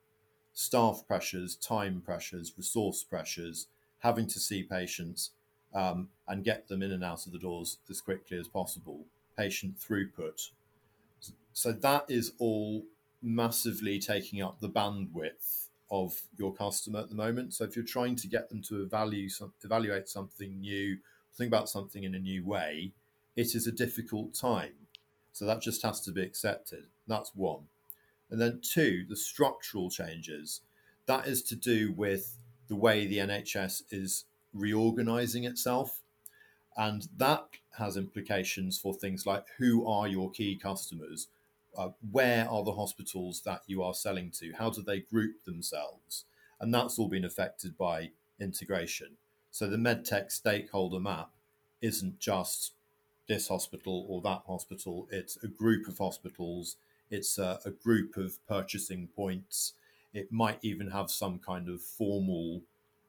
staff 0.56 1.04
pressures, 1.06 1.56
time 1.56 2.02
pressures, 2.04 2.54
resource 2.58 3.04
pressures, 3.04 3.68
having 4.00 4.26
to 4.26 4.40
see 4.40 4.64
patients 4.64 5.32
um, 5.76 6.08
and 6.28 6.44
get 6.44 6.68
them 6.68 6.82
in 6.82 6.92
and 6.92 7.04
out 7.04 7.28
of 7.28 7.34
the 7.34 7.38
doors 7.38 7.78
as 7.90 8.02
quickly 8.02 8.40
as 8.40 8.48
possible, 8.48 9.02
patient 9.38 9.76
throughput. 9.78 10.50
So 11.54 11.72
that 11.72 12.06
is 12.08 12.32
all 12.40 12.86
massively 13.22 14.00
taking 14.00 14.42
up 14.42 14.60
the 14.60 14.70
bandwidth 14.70 15.68
of 15.92 16.22
your 16.38 16.54
customer 16.54 17.00
at 17.00 17.10
the 17.10 17.16
moment. 17.16 17.54
So 17.54 17.66
if 17.66 17.76
you're 17.76 17.86
trying 17.86 18.16
to 18.18 18.28
get 18.28 18.50
them 18.50 18.62
to 18.64 18.82
evaluate, 18.82 19.34
evaluate 19.64 20.08
something 20.08 20.60
new, 20.62 20.98
think 21.36 21.50
about 21.50 21.70
something 21.70 22.04
in 22.04 22.16
a 22.16 22.20
new 22.20 22.46
way, 22.46 22.92
it 23.36 23.56
is 23.56 23.68
a 23.68 23.72
difficult 23.72 24.34
time. 24.34 24.74
So 25.34 25.46
that 25.46 25.62
just 25.62 25.84
has 25.84 26.00
to 26.02 26.12
be 26.12 26.24
accepted. 26.24 26.86
That's 27.08 27.32
one. 27.36 27.68
And 28.30 28.42
then 28.42 28.62
two, 28.62 29.06
the 29.08 29.16
structural 29.16 29.90
changes. 29.90 30.62
That 31.06 31.28
is 31.28 31.44
to 31.44 31.56
do 31.56 31.92
with 31.92 32.38
the 32.68 32.76
way 32.76 33.06
the 33.06 33.20
NHS 33.20 33.84
is 33.92 34.26
reorganizing 34.54 35.44
itself. 35.44 36.02
And 36.76 37.08
that 37.18 37.46
has 37.78 37.96
implications 37.98 38.80
for 38.80 38.94
things 38.94 39.26
like 39.26 39.46
who 39.58 39.88
are 39.88 40.08
your 40.08 40.32
key 40.32 40.56
customers? 40.56 41.28
uh, 41.78 41.90
where 42.12 42.50
are 42.50 42.64
the 42.64 42.74
hospitals 42.74 43.42
that 43.42 43.62
you 43.68 43.84
are 43.84 43.94
selling 43.94 44.32
to? 44.32 44.54
How 44.54 44.70
do 44.70 44.82
they 44.82 45.00
group 45.02 45.44
themselves? 45.44 46.26
And 46.60 46.74
that's 46.74 46.98
all 46.98 47.08
been 47.08 47.26
affected 47.26 47.78
by 47.78 48.12
integration. 48.40 49.18
So 49.52 49.68
the 49.68 49.78
medtech 49.78 50.32
stakeholder 50.32 51.00
map 51.00 51.30
isn't 51.82 52.20
just 52.20 52.74
this 53.28 53.48
hospital 53.48 54.06
or 54.08 54.22
that 54.22 54.44
hospital, 54.46 55.08
it's 55.12 55.42
a 55.44 55.48
group 55.48 55.88
of 55.88 55.98
hospitals, 55.98 56.78
it's 57.10 57.38
a, 57.38 57.60
a 57.66 57.72
group 57.72 58.18
of 58.18 58.46
purchasing 58.48 59.08
points. 59.16 59.74
It 60.14 60.32
might 60.32 60.60
even 60.62 60.92
have 60.92 61.12
some 61.12 61.40
kind 61.40 61.70
of 61.70 61.82
formal 61.82 62.62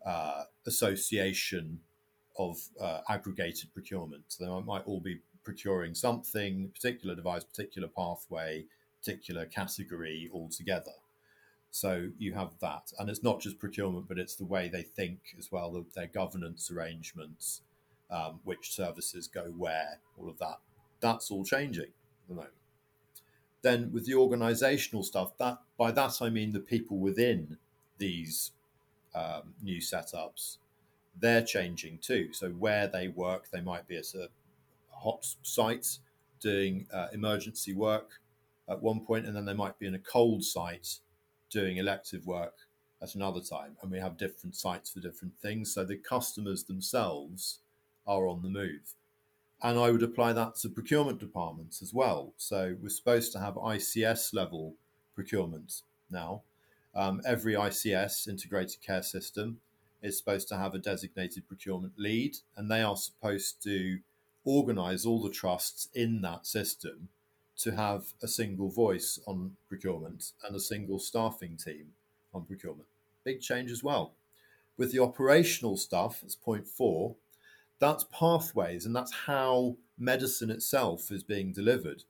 uh, 0.05 0.45
association 0.67 1.81
of 2.39 2.59
uh, 2.81 3.01
aggregated 3.09 3.73
procurement. 3.73 4.25
So 4.29 4.45
they 4.45 4.67
might 4.67 4.87
all 4.87 5.01
be 5.01 5.21
procuring 5.45 5.95
something, 5.95 6.71
particular 6.75 7.15
device, 7.15 7.45
particular 7.45 7.89
pathway, 7.89 8.67
particular 9.01 9.47
category 9.47 10.29
altogether. 10.35 10.93
So 11.71 12.09
you 12.19 12.35
have 12.35 12.51
that, 12.61 12.93
and 12.99 13.11
it's 13.11 13.23
not 13.23 13.41
just 13.41 13.59
procurement, 13.59 14.09
but 14.09 14.19
it's 14.19 14.35
the 14.35 14.47
way 14.47 14.69
they 14.69 14.83
think 14.83 15.19
as 15.39 15.53
well, 15.53 15.85
their 15.95 16.07
governance 16.07 16.71
arrangements, 16.71 17.63
um, 18.11 18.41
which 18.45 18.73
services 18.73 19.29
go 19.29 19.53
where, 19.57 19.99
all 20.19 20.29
of 20.29 20.39
that. 20.39 20.59
That's 21.01 21.31
all 21.31 21.45
changing 21.45 21.85
at 21.85 22.29
the 22.29 22.35
moment. 22.35 22.53
Then 23.67 23.91
with 23.91 24.07
the 24.07 24.13
organisational 24.13 25.05
stuff, 25.05 25.37
that 25.39 25.59
by 25.77 25.91
that 25.91 26.23
I 26.23 26.31
mean 26.31 26.53
the 26.53 26.61
people 26.61 26.99
within 26.99 27.59
these 27.99 28.53
um, 29.13 29.55
new 29.61 29.81
setups, 29.81 30.59
they're 31.19 31.43
changing 31.43 31.99
too. 31.99 32.33
So 32.33 32.51
where 32.51 32.87
they 32.87 33.09
work, 33.09 33.51
they 33.51 33.61
might 33.61 33.89
be 33.89 33.97
at 33.97 34.15
a 34.15 34.29
hot 34.91 35.27
site 35.43 35.99
doing 36.39 36.87
uh, 36.93 37.09
emergency 37.13 37.75
work 37.75 38.21
at 38.69 38.81
one 38.81 39.01
point, 39.01 39.27
and 39.27 39.35
then 39.35 39.47
they 39.47 39.53
might 39.53 39.81
be 39.81 39.89
in 39.89 39.97
a 39.97 39.99
cold 40.15 40.45
site 40.45 41.01
doing 41.51 41.79
elective 41.79 42.25
work 42.25 42.55
at 43.03 43.17
another 43.17 43.41
time. 43.41 43.77
And 43.83 43.91
we 43.91 43.99
have 43.99 44.17
different 44.17 44.55
sites 44.55 44.91
for 44.91 45.01
different 45.01 45.35
things. 45.43 45.75
So 45.75 45.85
the 45.85 45.97
customers 45.97 46.63
themselves 46.63 47.59
are 48.07 48.29
on 48.29 48.43
the 48.43 48.49
move. 48.49 48.95
And 49.63 49.79
I 49.79 49.91
would 49.91 50.03
apply 50.03 50.33
that 50.35 50.57
to 50.57 50.69
procurement 50.69 51.19
departments 51.19 51.81
as 51.83 51.95
well. 51.95 52.35
So 52.37 52.77
we're 52.81 52.89
supposed 52.89 53.33
to 53.33 53.39
have 53.39 53.55
ICS 53.55 54.35
level 54.35 54.75
procurement 55.15 55.83
now. 56.11 56.43
Um, 56.95 57.21
every 57.27 57.55
ICS, 57.55 58.29
integrated 58.29 58.83
care 58.83 59.03
system, 59.03 59.61
is 60.03 60.19
supposed 60.19 60.49
to 60.49 60.57
have 60.57 60.75
a 60.75 60.79
designated 60.79 61.49
procurement 61.49 61.95
lead, 61.97 62.37
and 62.57 62.71
they 62.71 62.83
are 62.83 62.97
supposed 62.97 63.63
to 63.65 63.99
organize 64.45 65.05
all 65.05 65.21
the 65.21 65.31
trusts 65.31 65.89
in 65.95 66.23
that 66.23 66.47
system 66.47 67.09
to 67.59 67.73
have 67.73 68.13
a 68.23 68.29
single 68.29 68.71
voice 68.71 69.19
on 69.27 69.57
procurement 69.69 70.33
and 70.47 70.55
a 70.55 70.61
single 70.61 70.99
staffing 70.99 71.57
team 71.57 71.93
on 72.33 72.45
procurement. 72.45 72.87
Big 73.25 73.41
change 73.41 73.71
as 73.71 73.83
well. 73.83 74.13
With 74.77 74.93
the 74.93 75.01
operational 75.01 75.77
stuff, 75.77 76.21
that's 76.21 76.37
point 76.37 76.69
four, 76.69 77.17
that's 77.79 78.05
pathways 78.05 78.87
and 78.87 78.95
that's 78.95 79.13
how 79.13 79.77
medicine 79.99 80.51
itself 80.51 81.11
is 81.11 81.23
being 81.23 81.53
delivered. 81.53 82.05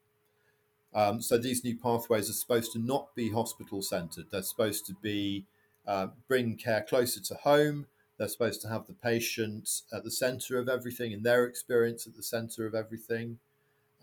Um, 0.94 1.20
so 1.20 1.37
these 1.37 1.62
new 1.62 1.76
pathways 1.76 2.30
are 2.30 2.35
supposed 2.35 2.73
to 2.73 2.78
not 2.78 3.14
be 3.14 3.30
hospital 3.30 3.82
centered. 3.82 4.26
They're 4.30 4.42
supposed 4.42 4.87
to 4.87 4.94
be 5.02 5.44
uh, 5.87 6.08
bring 6.28 6.56
care 6.56 6.85
closer 6.88 7.20
to 7.20 7.35
home. 7.35 7.87
They're 8.18 8.28
supposed 8.28 8.62
to 8.62 8.68
have 8.68 8.87
the 8.87 8.94
patient 8.94 9.82
at 9.92 10.04
the 10.04 10.11
center 10.11 10.58
of 10.58 10.68
everything 10.68 11.12
and 11.12 11.23
their 11.23 11.44
experience 11.44 12.06
at 12.06 12.16
the 12.16 12.23
center 12.23 12.66
of 12.66 12.75
everything. 12.75 13.38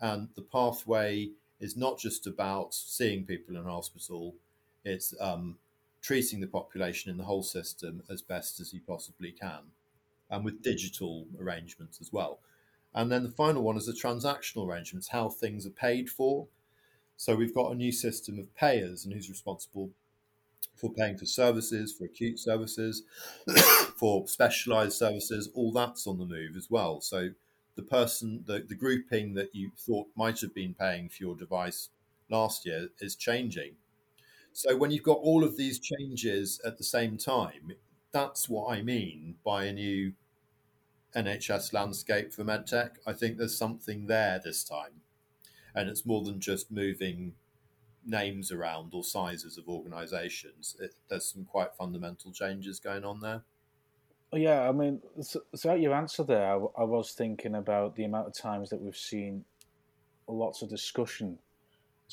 And 0.00 0.28
the 0.36 0.42
pathway 0.42 1.30
is 1.60 1.76
not 1.76 1.98
just 1.98 2.26
about 2.26 2.74
seeing 2.74 3.24
people 3.24 3.56
in 3.56 3.64
hospital, 3.64 4.34
it's 4.84 5.14
um, 5.20 5.56
treating 6.02 6.40
the 6.40 6.46
population 6.46 7.10
in 7.10 7.16
the 7.16 7.24
whole 7.24 7.42
system 7.42 8.02
as 8.10 8.22
best 8.22 8.60
as 8.60 8.72
you 8.72 8.80
possibly 8.86 9.32
can, 9.32 9.60
and 10.30 10.44
with 10.44 10.62
digital 10.62 11.26
arrangements 11.40 12.00
as 12.00 12.12
well. 12.12 12.40
And 12.94 13.10
then 13.10 13.24
the 13.24 13.30
final 13.30 13.62
one 13.62 13.76
is 13.76 13.86
the 13.86 13.92
transactional 13.92 14.68
arrangements, 14.68 15.08
how 15.08 15.28
things 15.28 15.66
are 15.66 15.70
paid 15.70 16.08
for. 16.08 16.46
So 17.16 17.34
we've 17.34 17.54
got 17.54 17.72
a 17.72 17.76
new 17.76 17.92
system 17.92 18.38
of 18.38 18.54
payers 18.54 19.04
and 19.04 19.12
who's 19.12 19.28
responsible 19.28 19.90
for 20.76 20.92
paying 20.92 21.16
for 21.16 21.26
services, 21.26 21.92
for 21.92 22.04
acute 22.04 22.38
services, 22.38 23.02
for 23.96 24.26
specialized 24.28 24.96
services, 24.96 25.48
all 25.54 25.72
that's 25.72 26.06
on 26.06 26.18
the 26.18 26.24
move 26.24 26.56
as 26.56 26.70
well. 26.70 27.00
So 27.00 27.30
the 27.76 27.82
person, 27.82 28.44
the, 28.46 28.64
the 28.66 28.74
grouping 28.74 29.34
that 29.34 29.54
you 29.54 29.70
thought 29.76 30.06
might 30.16 30.40
have 30.40 30.54
been 30.54 30.74
paying 30.74 31.08
for 31.08 31.22
your 31.22 31.36
device 31.36 31.90
last 32.30 32.66
year 32.66 32.88
is 33.00 33.16
changing. 33.16 33.74
So 34.52 34.76
when 34.76 34.90
you've 34.90 35.02
got 35.02 35.18
all 35.18 35.42
of 35.42 35.56
these 35.56 35.80
changes 35.80 36.60
at 36.64 36.78
the 36.78 36.84
same 36.84 37.18
time, 37.18 37.72
that's 38.14 38.48
what 38.48 38.72
I 38.72 38.80
mean 38.80 39.34
by 39.44 39.64
a 39.64 39.72
new 39.72 40.12
NHS 41.16 41.72
landscape 41.72 42.32
for 42.32 42.44
medtech. 42.44 42.90
I 43.04 43.12
think 43.12 43.36
there's 43.36 43.58
something 43.58 44.06
there 44.06 44.40
this 44.42 44.62
time. 44.62 45.02
And 45.74 45.88
it's 45.88 46.06
more 46.06 46.22
than 46.22 46.38
just 46.38 46.70
moving 46.70 47.32
names 48.06 48.52
around 48.52 48.92
or 48.94 49.02
sizes 49.02 49.58
of 49.58 49.68
organizations. 49.68 50.76
It, 50.80 50.94
there's 51.08 51.26
some 51.26 51.44
quite 51.44 51.74
fundamental 51.74 52.30
changes 52.30 52.78
going 52.78 53.04
on 53.04 53.20
there. 53.20 53.42
Yeah, 54.32 54.68
I 54.68 54.72
mean, 54.72 55.00
so, 55.20 55.40
so 55.54 55.74
your 55.74 55.94
answer 55.94 56.22
there, 56.22 56.52
I, 56.52 56.56
I, 56.78 56.84
was 56.84 57.12
thinking 57.12 57.56
about 57.56 57.96
the 57.96 58.04
amount 58.04 58.28
of 58.28 58.34
times 58.34 58.70
that 58.70 58.80
we've 58.80 58.96
seen 58.96 59.44
lots 60.28 60.62
of 60.62 60.68
discussion, 60.68 61.38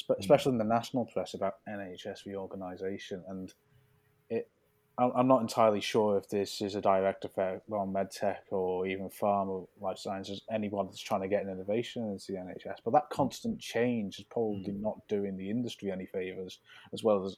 hmm. 0.07 0.13
especially 0.19 0.51
mm. 0.51 0.61
in 0.61 0.67
the 0.67 0.73
national 0.73 1.05
press, 1.05 1.35
about 1.35 1.55
NHS 1.67 2.25
reorganisation, 2.25 3.23
and 3.27 3.53
it. 4.29 4.47
I'm 4.97 5.27
not 5.27 5.41
entirely 5.41 5.81
sure 5.81 6.17
if 6.17 6.29
this 6.29 6.61
is 6.61 6.75
a 6.75 6.81
direct 6.81 7.25
effect 7.25 7.63
on 7.71 7.91
medtech 7.91 8.51
or 8.51 8.85
even 8.85 9.09
pharma, 9.09 9.67
life 9.79 9.97
sciences, 9.97 10.41
anyone 10.51 10.85
that's 10.85 10.99
trying 10.99 11.21
to 11.21 11.27
get 11.27 11.43
an 11.43 11.49
innovation 11.49 12.03
into 12.11 12.33
the 12.33 12.37
NHS. 12.37 12.77
But 12.83 12.91
that 12.91 13.05
hmm. 13.09 13.15
constant 13.15 13.59
change 13.59 14.19
is 14.19 14.25
probably 14.25 14.73
mm. 14.73 14.81
not 14.81 14.99
doing 15.07 15.37
the 15.37 15.49
industry 15.49 15.91
any 15.91 16.05
favours, 16.05 16.59
as 16.93 17.03
well 17.03 17.25
as 17.25 17.37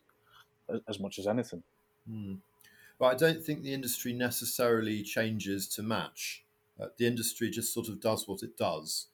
as 0.87 0.99
much 0.99 1.19
as 1.19 1.27
anything. 1.27 1.63
Mm 2.09 2.39
but 2.99 3.05
I 3.07 3.15
don't 3.15 3.43
think 3.43 3.63
the 3.63 3.73
industry 3.73 4.13
necessarily 4.13 5.03
changes 5.03 5.67
to 5.69 5.83
match. 5.83 6.45
Uh, 6.79 6.87
the 6.97 7.05
industry 7.05 7.49
just 7.49 7.73
sort 7.73 7.89
of 7.89 7.99
does 7.99 8.27
what 8.27 8.43
it 8.43 8.57
does, 8.57 9.07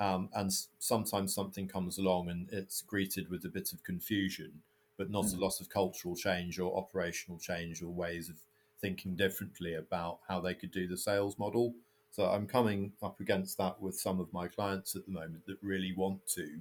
um, 0.00 0.28
and 0.34 0.50
sometimes 0.78 1.34
something 1.34 1.68
comes 1.68 1.98
along 1.98 2.28
and 2.28 2.48
it's 2.50 2.80
greeted 2.80 3.30
with 3.30 3.44
a 3.44 3.48
bit 3.48 3.72
of 3.72 3.84
confusion, 3.84 4.62
but 4.96 5.10
not 5.10 5.24
mm. 5.24 5.36
a 5.36 5.40
lot 5.40 5.60
of 5.60 5.68
cultural 5.68 6.16
change 6.16 6.58
or 6.58 6.76
operational 6.76 7.38
change 7.38 7.82
or 7.82 7.88
ways 7.88 8.28
of 8.28 8.36
thinking 8.80 9.16
differently 9.16 9.74
about 9.74 10.18
how 10.28 10.40
they 10.40 10.54
could 10.54 10.70
do 10.70 10.86
the 10.86 10.96
sales 10.96 11.38
model. 11.38 11.74
So 12.10 12.26
I'm 12.26 12.46
coming 12.46 12.92
up 13.02 13.18
against 13.20 13.58
that 13.58 13.80
with 13.80 13.98
some 13.98 14.20
of 14.20 14.32
my 14.32 14.46
clients 14.46 14.94
at 14.94 15.04
the 15.06 15.12
moment 15.12 15.46
that 15.46 15.56
really 15.62 15.92
want 15.96 16.26
to 16.34 16.60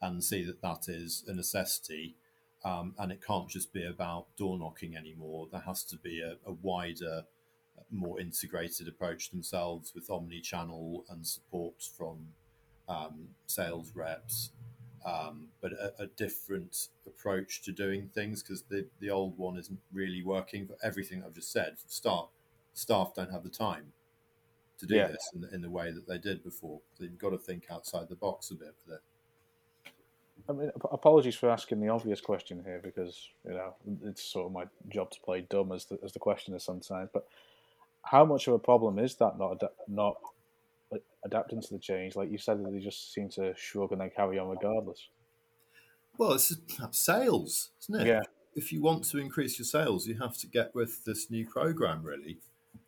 and 0.00 0.22
see 0.22 0.44
that 0.44 0.62
that 0.62 0.88
is 0.88 1.24
a 1.26 1.34
necessity 1.34 2.16
um, 2.64 2.94
and 2.98 3.12
it 3.12 3.24
can't 3.24 3.48
just 3.48 3.72
be 3.72 3.86
about 3.86 4.26
door 4.36 4.58
knocking 4.58 4.96
anymore. 4.96 5.48
There 5.50 5.60
has 5.60 5.84
to 5.84 5.96
be 5.96 6.20
a, 6.20 6.36
a 6.48 6.52
wider, 6.52 7.24
more 7.90 8.20
integrated 8.20 8.88
approach 8.88 9.30
themselves 9.30 9.92
with 9.94 10.10
omni 10.10 10.40
channel 10.40 11.04
and 11.08 11.26
support 11.26 11.74
from 11.96 12.28
um, 12.88 13.28
sales 13.46 13.92
reps, 13.94 14.50
um, 15.06 15.46
but 15.60 15.72
a, 15.72 15.92
a, 16.02 16.06
different 16.08 16.88
approach 17.06 17.62
to 17.62 17.70
doing 17.70 18.10
things 18.12 18.42
because 18.42 18.62
the, 18.62 18.84
the 18.98 19.08
old 19.08 19.38
one 19.38 19.56
isn't 19.56 19.78
really 19.92 20.22
working 20.24 20.66
for 20.66 20.76
everything 20.82 21.22
I've 21.24 21.34
just 21.34 21.52
said. 21.52 21.76
Start, 21.86 22.28
staff 22.74 23.12
don't 23.14 23.30
have 23.30 23.44
the 23.44 23.48
time 23.48 23.92
to 24.78 24.86
do 24.86 24.96
yeah. 24.96 25.06
this 25.06 25.30
in, 25.32 25.48
in 25.54 25.62
the 25.62 25.70
way 25.70 25.92
that 25.92 26.08
they 26.08 26.18
did 26.18 26.42
before. 26.42 26.80
So 26.98 27.04
you've 27.04 27.18
got 27.18 27.30
to 27.30 27.38
think 27.38 27.66
outside 27.70 28.08
the 28.08 28.16
box 28.16 28.50
a 28.50 28.54
bit 28.54 28.74
with 28.84 28.96
it. 28.96 29.92
I 30.48 30.52
mean, 30.52 30.70
apologies 30.90 31.36
for 31.36 31.50
asking 31.50 31.80
the 31.80 31.88
obvious 31.88 32.20
question 32.20 32.62
here 32.64 32.80
because 32.82 33.28
you 33.44 33.52
know 33.52 33.74
it's 34.04 34.22
sort 34.22 34.46
of 34.46 34.52
my 34.52 34.64
job 34.88 35.10
to 35.10 35.20
play 35.20 35.40
dumb 35.48 35.72
as 35.72 35.86
the, 35.86 35.98
as 36.04 36.12
the 36.12 36.18
questioner 36.18 36.58
sometimes. 36.58 37.10
But 37.12 37.26
how 38.02 38.24
much 38.24 38.46
of 38.46 38.54
a 38.54 38.58
problem 38.58 38.98
is 38.98 39.16
that 39.16 39.38
not 39.38 39.62
ad- 39.62 39.70
not 39.88 40.18
adapting 41.24 41.60
to 41.60 41.74
the 41.74 41.78
change? 41.78 42.16
Like 42.16 42.30
you 42.30 42.38
said, 42.38 42.64
they 42.64 42.78
just 42.78 43.12
seem 43.12 43.28
to 43.30 43.54
shrug 43.56 43.92
and 43.92 44.00
then 44.00 44.10
carry 44.14 44.38
on 44.38 44.48
regardless. 44.48 45.08
Well, 46.18 46.32
it's 46.32 46.56
sales, 46.92 47.70
isn't 47.82 48.02
it? 48.02 48.06
Yeah. 48.06 48.22
If 48.54 48.72
you 48.72 48.80
want 48.80 49.04
to 49.10 49.18
increase 49.18 49.58
your 49.58 49.66
sales, 49.66 50.06
you 50.06 50.18
have 50.18 50.38
to 50.38 50.46
get 50.46 50.74
with 50.74 51.04
this 51.04 51.30
new 51.30 51.46
program 51.46 52.02
really, 52.02 52.38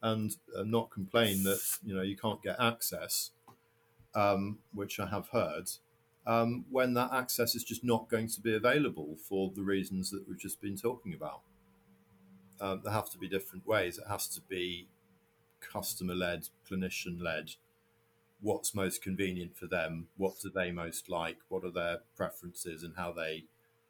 and 0.03 0.35
uh, 0.57 0.63
not 0.63 0.91
complain 0.91 1.43
that 1.45 1.61
you 1.85 1.95
know 1.95 2.03
you 2.03 2.17
can't 2.17 2.43
get 2.43 2.57
access, 2.59 3.33
um, 4.15 4.59
which 4.73 4.99
I 4.99 5.07
have 5.07 5.29
heard 5.29 5.69
um, 6.29 6.67
when 6.71 6.93
that 6.93 7.11
access 7.13 7.55
is 7.55 7.65
just 7.65 7.83
not 7.83 8.11
going 8.11 8.29
to 8.29 8.41
be 8.43 8.55
available 8.55 9.17
for 9.27 9.51
the 9.57 9.63
reasons 9.63 10.11
that 10.11 10.29
we've 10.29 10.39
just 10.39 10.61
been 10.61 10.77
talking 10.77 11.15
about. 11.15 11.41
Uh, 12.61 12.77
there 12.85 12.93
have 12.93 13.09
to 13.11 13.19
be 13.19 13.29
different 13.29 13.67
ways. 13.67 13.97
It 13.97 14.05
has 14.09 14.29
to 14.29 14.43
be 14.43 14.89
customer 15.61 16.15
led, 16.15 16.49
clinician 16.71 17.23
led. 17.23 17.53
What's 18.41 18.75
most 18.75 19.03
convenient 19.03 19.57
for 19.57 19.67
them? 19.67 20.09
What 20.17 20.35
do 20.41 20.51
they 20.51 20.71
most 20.71 21.09
like? 21.09 21.39
What 21.49 21.65
are 21.65 21.73
their 21.73 21.99
preferences 22.17 22.83
and 22.83 22.95
how 22.97 23.13
they 23.13 23.45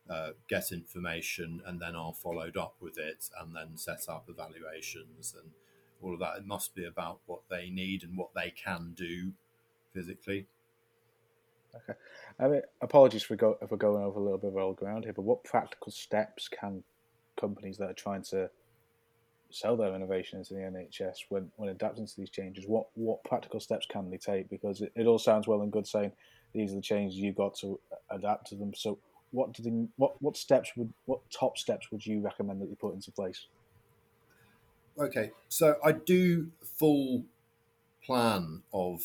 uh, 0.08 0.30
get 0.48 0.72
information 0.72 1.60
and 1.66 1.80
then 1.80 1.94
are 1.94 2.14
followed 2.14 2.56
up 2.56 2.74
with 2.80 2.98
it 2.98 3.28
and 3.40 3.54
then 3.54 3.76
set 3.76 4.08
up 4.08 4.26
evaluations 4.28 5.34
and 5.40 5.52
all 6.02 6.14
of 6.14 6.20
that. 6.20 6.36
It 6.38 6.46
must 6.46 6.74
be 6.74 6.86
about 6.86 7.20
what 7.26 7.40
they 7.50 7.68
need 7.70 8.04
and 8.04 8.16
what 8.16 8.30
they 8.34 8.50
can 8.50 8.94
do 8.96 9.32
physically. 9.92 10.46
Okay. 11.74 11.98
I 12.40 12.48
mean, 12.48 12.62
apologies 12.80 13.22
for 13.22 13.36
go, 13.36 13.58
if 13.60 13.70
we're 13.70 13.76
going 13.76 14.02
over 14.02 14.18
a 14.18 14.22
little 14.22 14.38
bit 14.38 14.48
of 14.48 14.56
old 14.56 14.76
ground 14.76 15.04
here, 15.04 15.12
but 15.12 15.22
what 15.22 15.44
practical 15.44 15.92
steps 15.92 16.48
can 16.48 16.82
companies 17.38 17.76
that 17.78 17.90
are 17.90 17.94
trying 17.94 18.22
to 18.22 18.50
sell 19.50 19.76
their 19.76 19.94
innovations 19.94 20.50
in 20.50 20.58
the 20.58 20.62
NHS 20.62 21.16
when, 21.28 21.50
when 21.56 21.70
adapting 21.70 22.06
to 22.06 22.16
these 22.16 22.30
changes? 22.30 22.64
What 22.66 22.86
what 22.94 23.24
practical 23.24 23.60
steps 23.60 23.86
can 23.86 24.10
they 24.10 24.18
take? 24.18 24.48
Because 24.48 24.80
it, 24.80 24.92
it 24.94 25.06
all 25.06 25.18
sounds 25.18 25.46
well 25.46 25.62
and 25.62 25.72
good 25.72 25.86
saying 25.86 26.12
these 26.54 26.72
are 26.72 26.76
the 26.76 26.82
changes 26.82 27.18
you've 27.18 27.36
got 27.36 27.56
to 27.58 27.78
adapt 28.10 28.48
to 28.48 28.56
them. 28.56 28.72
So 28.74 28.98
what 29.30 29.52
do 29.52 29.62
they, 29.62 29.70
what 29.96 30.20
what 30.22 30.36
steps 30.36 30.72
would 30.76 30.92
what 31.06 31.20
top 31.30 31.58
steps 31.58 31.90
would 31.90 32.04
you 32.04 32.20
recommend 32.20 32.60
that 32.60 32.68
they 32.68 32.74
put 32.74 32.94
into 32.94 33.10
place? 33.12 33.46
Okay, 34.98 35.30
so 35.48 35.76
I 35.84 35.92
do 35.92 36.48
full 36.64 37.24
plan 38.04 38.62
of 38.72 39.00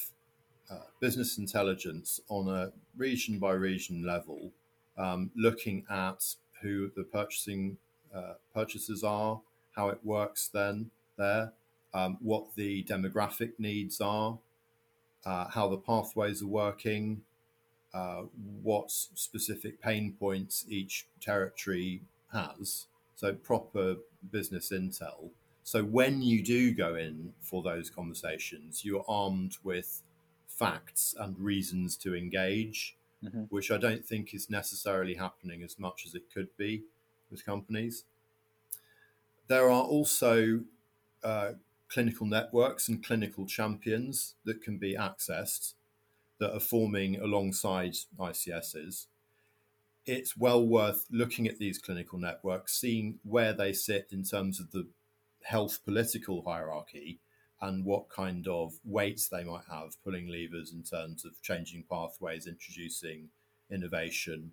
uh, 0.72 0.78
business 1.00 1.38
intelligence 1.38 2.20
on 2.30 2.48
a 2.48 2.72
region 2.98 3.38
by 3.38 3.52
region 3.52 4.04
level, 4.04 4.52
um, 4.98 5.30
looking 5.36 5.86
at 5.92 6.24
who 6.62 6.90
the 6.96 7.04
purchasing 7.04 7.78
uh, 8.16 8.34
purchases 8.54 9.04
are, 9.04 9.40
how 9.76 9.90
it 9.90 10.00
works 10.04 10.48
then 10.48 10.92
there, 11.18 11.54
um, 11.94 12.18
what 12.22 12.56
the 12.56 12.84
demographic 12.84 13.54
needs 13.58 14.02
are, 14.02 14.40
uh, 15.26 15.50
how 15.50 15.68
the 15.68 15.78
pathways 15.78 16.42
are 16.42 16.48
working, 16.48 17.22
uh, 17.94 18.24
what 18.62 18.92
specific 18.92 19.82
pain 19.82 20.16
points 20.20 20.66
each 20.68 21.08
territory 21.22 22.02
has. 22.32 22.88
So, 23.16 23.34
proper 23.34 23.98
business 24.32 24.72
intel. 24.72 25.30
So, 25.64 25.84
when 25.84 26.22
you 26.22 26.44
do 26.44 26.74
go 26.74 26.96
in 26.96 27.34
for 27.40 27.62
those 27.62 27.90
conversations, 27.90 28.84
you're 28.84 29.06
armed 29.08 29.58
with 29.64 30.02
facts 30.48 31.16
and 31.20 31.40
reasons 31.40 31.96
to 31.98 32.16
engage, 32.16 32.98
mm-hmm. 33.24 33.44
which 33.50 33.72
I 33.72 33.78
don't 33.78 34.06
think 34.06 34.34
is 34.34 34.50
necessarily 34.50 35.16
happening 35.16 35.64
as 35.64 35.78
much 35.80 36.06
as 36.06 36.16
it 36.16 36.24
could 36.34 36.56
be 36.58 36.84
with 37.30 37.46
companies. 37.46 38.06
There 39.48 39.70
are 39.70 39.84
also 39.84 40.62
uh, 41.24 41.52
clinical 41.90 42.26
networks 42.26 42.88
and 42.88 43.04
clinical 43.04 43.46
champions 43.46 44.36
that 44.46 44.62
can 44.62 44.78
be 44.78 44.96
accessed 44.96 45.74
that 46.40 46.54
are 46.54 46.60
forming 46.60 47.20
alongside 47.20 47.96
ICSs. 48.20 49.06
It's 50.06 50.36
well 50.36 50.66
worth 50.66 51.06
looking 51.10 51.48
at 51.48 51.60
these 51.60 51.78
clinical 51.78 52.20
networks, 52.20 52.74
seeing 52.74 53.20
where 53.24 53.54
they 53.54 53.74
sit 53.74 54.08
in 54.12 54.24
terms 54.24 54.60
of 54.60 54.72
the 54.72 54.88
health 55.44 55.80
political 55.86 56.44
hierarchy 56.44 57.20
and 57.62 57.86
what 57.86 58.10
kind 58.10 58.46
of 58.48 58.74
weights 58.84 59.30
they 59.30 59.44
might 59.44 59.64
have, 59.72 60.02
pulling 60.04 60.28
levers 60.28 60.74
in 60.74 60.84
terms 60.84 61.24
of 61.24 61.42
changing 61.42 61.86
pathways, 61.90 62.46
introducing 62.46 63.30
innovation, 63.72 64.52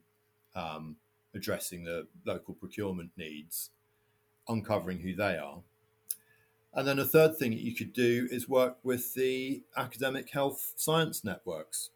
um, 0.55 0.97
addressing 1.35 1.85
the 1.85 2.07
local 2.25 2.55
procurement 2.55 3.11
needs, 3.17 3.71
uncovering 4.49 5.01
who 5.01 5.15
they 5.15 5.37
are. 5.37 5.63
And 6.73 6.87
then 6.87 6.99
a 6.99 7.05
third 7.05 7.37
thing 7.37 7.51
that 7.51 7.61
you 7.61 7.75
could 7.75 7.93
do 7.93 8.29
is 8.31 8.49
work 8.49 8.79
with 8.85 9.15
the 9.15 9.63
academic 9.77 10.31
health 10.31 10.73
science 10.77 11.25
networks. 11.25 11.91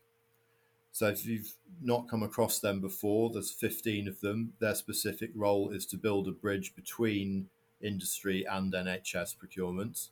So 0.91 1.09
if 1.09 1.27
you've 1.27 1.55
not 1.83 2.09
come 2.09 2.23
across 2.23 2.59
them 2.59 2.81
before, 2.81 3.31
there's 3.31 3.51
15 3.51 4.09
of 4.09 4.21
them. 4.21 4.53
Their 4.61 4.75
specific 4.75 5.31
role 5.35 5.71
is 5.71 5.87
to 5.87 5.97
build 5.97 6.29
a 6.29 6.33
bridge 6.33 6.75
between 6.75 7.49
industry 7.81 8.45
and 8.49 8.73
NHS 8.73 9.39
procurement. 9.39 10.11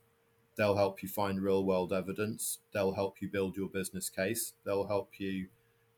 They'll 0.56 0.76
help 0.76 1.02
you 1.02 1.08
find 1.08 1.40
real 1.40 1.64
world 1.64 1.92
evidence. 1.92 2.58
They'll 2.72 2.94
help 2.94 3.20
you 3.20 3.28
build 3.28 3.56
your 3.56 3.68
business 3.68 4.08
case. 4.10 4.52
They'll 4.64 4.86
help 4.86 5.18
you 5.18 5.46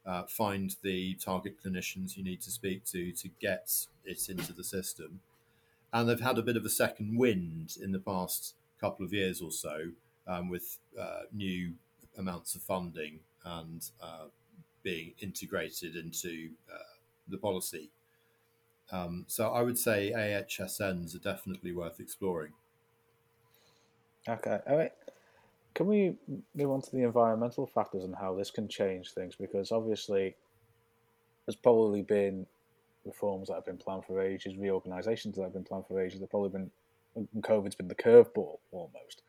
uh, 0.06 0.24
find 0.24 0.74
the 0.82 1.14
target 1.14 1.56
clinicians 1.62 2.16
you 2.16 2.22
need 2.22 2.40
to 2.42 2.50
speak 2.50 2.84
to 2.86 3.10
to 3.12 3.28
get 3.40 3.86
it 4.04 4.28
into 4.28 4.52
the 4.52 4.64
system 4.64 5.20
and 5.94 6.08
they've 6.08 6.20
had 6.20 6.36
a 6.38 6.42
bit 6.42 6.56
of 6.56 6.64
a 6.64 6.68
second 6.68 7.16
wind 7.16 7.76
in 7.80 7.92
the 7.92 8.00
past 8.00 8.54
couple 8.80 9.06
of 9.06 9.12
years 9.12 9.40
or 9.40 9.52
so 9.52 9.84
um, 10.26 10.50
with 10.50 10.78
uh, 11.00 11.22
new 11.32 11.72
amounts 12.18 12.56
of 12.56 12.62
funding 12.62 13.20
and 13.44 13.90
uh, 14.02 14.26
being 14.82 15.14
integrated 15.20 15.94
into 15.94 16.50
uh, 16.70 16.78
the 17.28 17.38
policy. 17.38 17.90
Um, 18.90 19.24
so 19.28 19.50
I 19.50 19.62
would 19.62 19.78
say 19.78 20.12
AHSNs 20.14 21.14
are 21.14 21.20
definitely 21.20 21.72
worth 21.72 22.00
exploring. 22.00 22.52
Okay, 24.28 24.58
all 24.68 24.76
right. 24.76 24.92
Can 25.74 25.86
we 25.86 26.16
move 26.54 26.70
on 26.70 26.82
to 26.82 26.90
the 26.90 27.02
environmental 27.02 27.66
factors 27.66 28.04
and 28.04 28.14
how 28.14 28.34
this 28.34 28.50
can 28.50 28.68
change 28.68 29.12
things? 29.12 29.36
Because 29.36 29.70
obviously, 29.70 30.34
there's 31.46 31.56
probably 31.56 32.02
been 32.02 32.46
reforms 33.04 33.48
that 33.48 33.54
have 33.54 33.64
been 33.64 33.76
planned 33.76 34.04
for 34.04 34.20
ages, 34.20 34.56
reorganisations 34.56 35.36
that 35.36 35.42
have 35.42 35.52
been 35.52 35.64
planned 35.64 35.86
for 35.86 36.00
ages. 36.00 36.20
They've 36.20 36.30
probably 36.30 36.50
been, 36.50 36.70
COVID's 37.40 37.74
been 37.74 37.88
the 37.88 37.94
curveball 37.94 38.58
almost. 38.72 39.22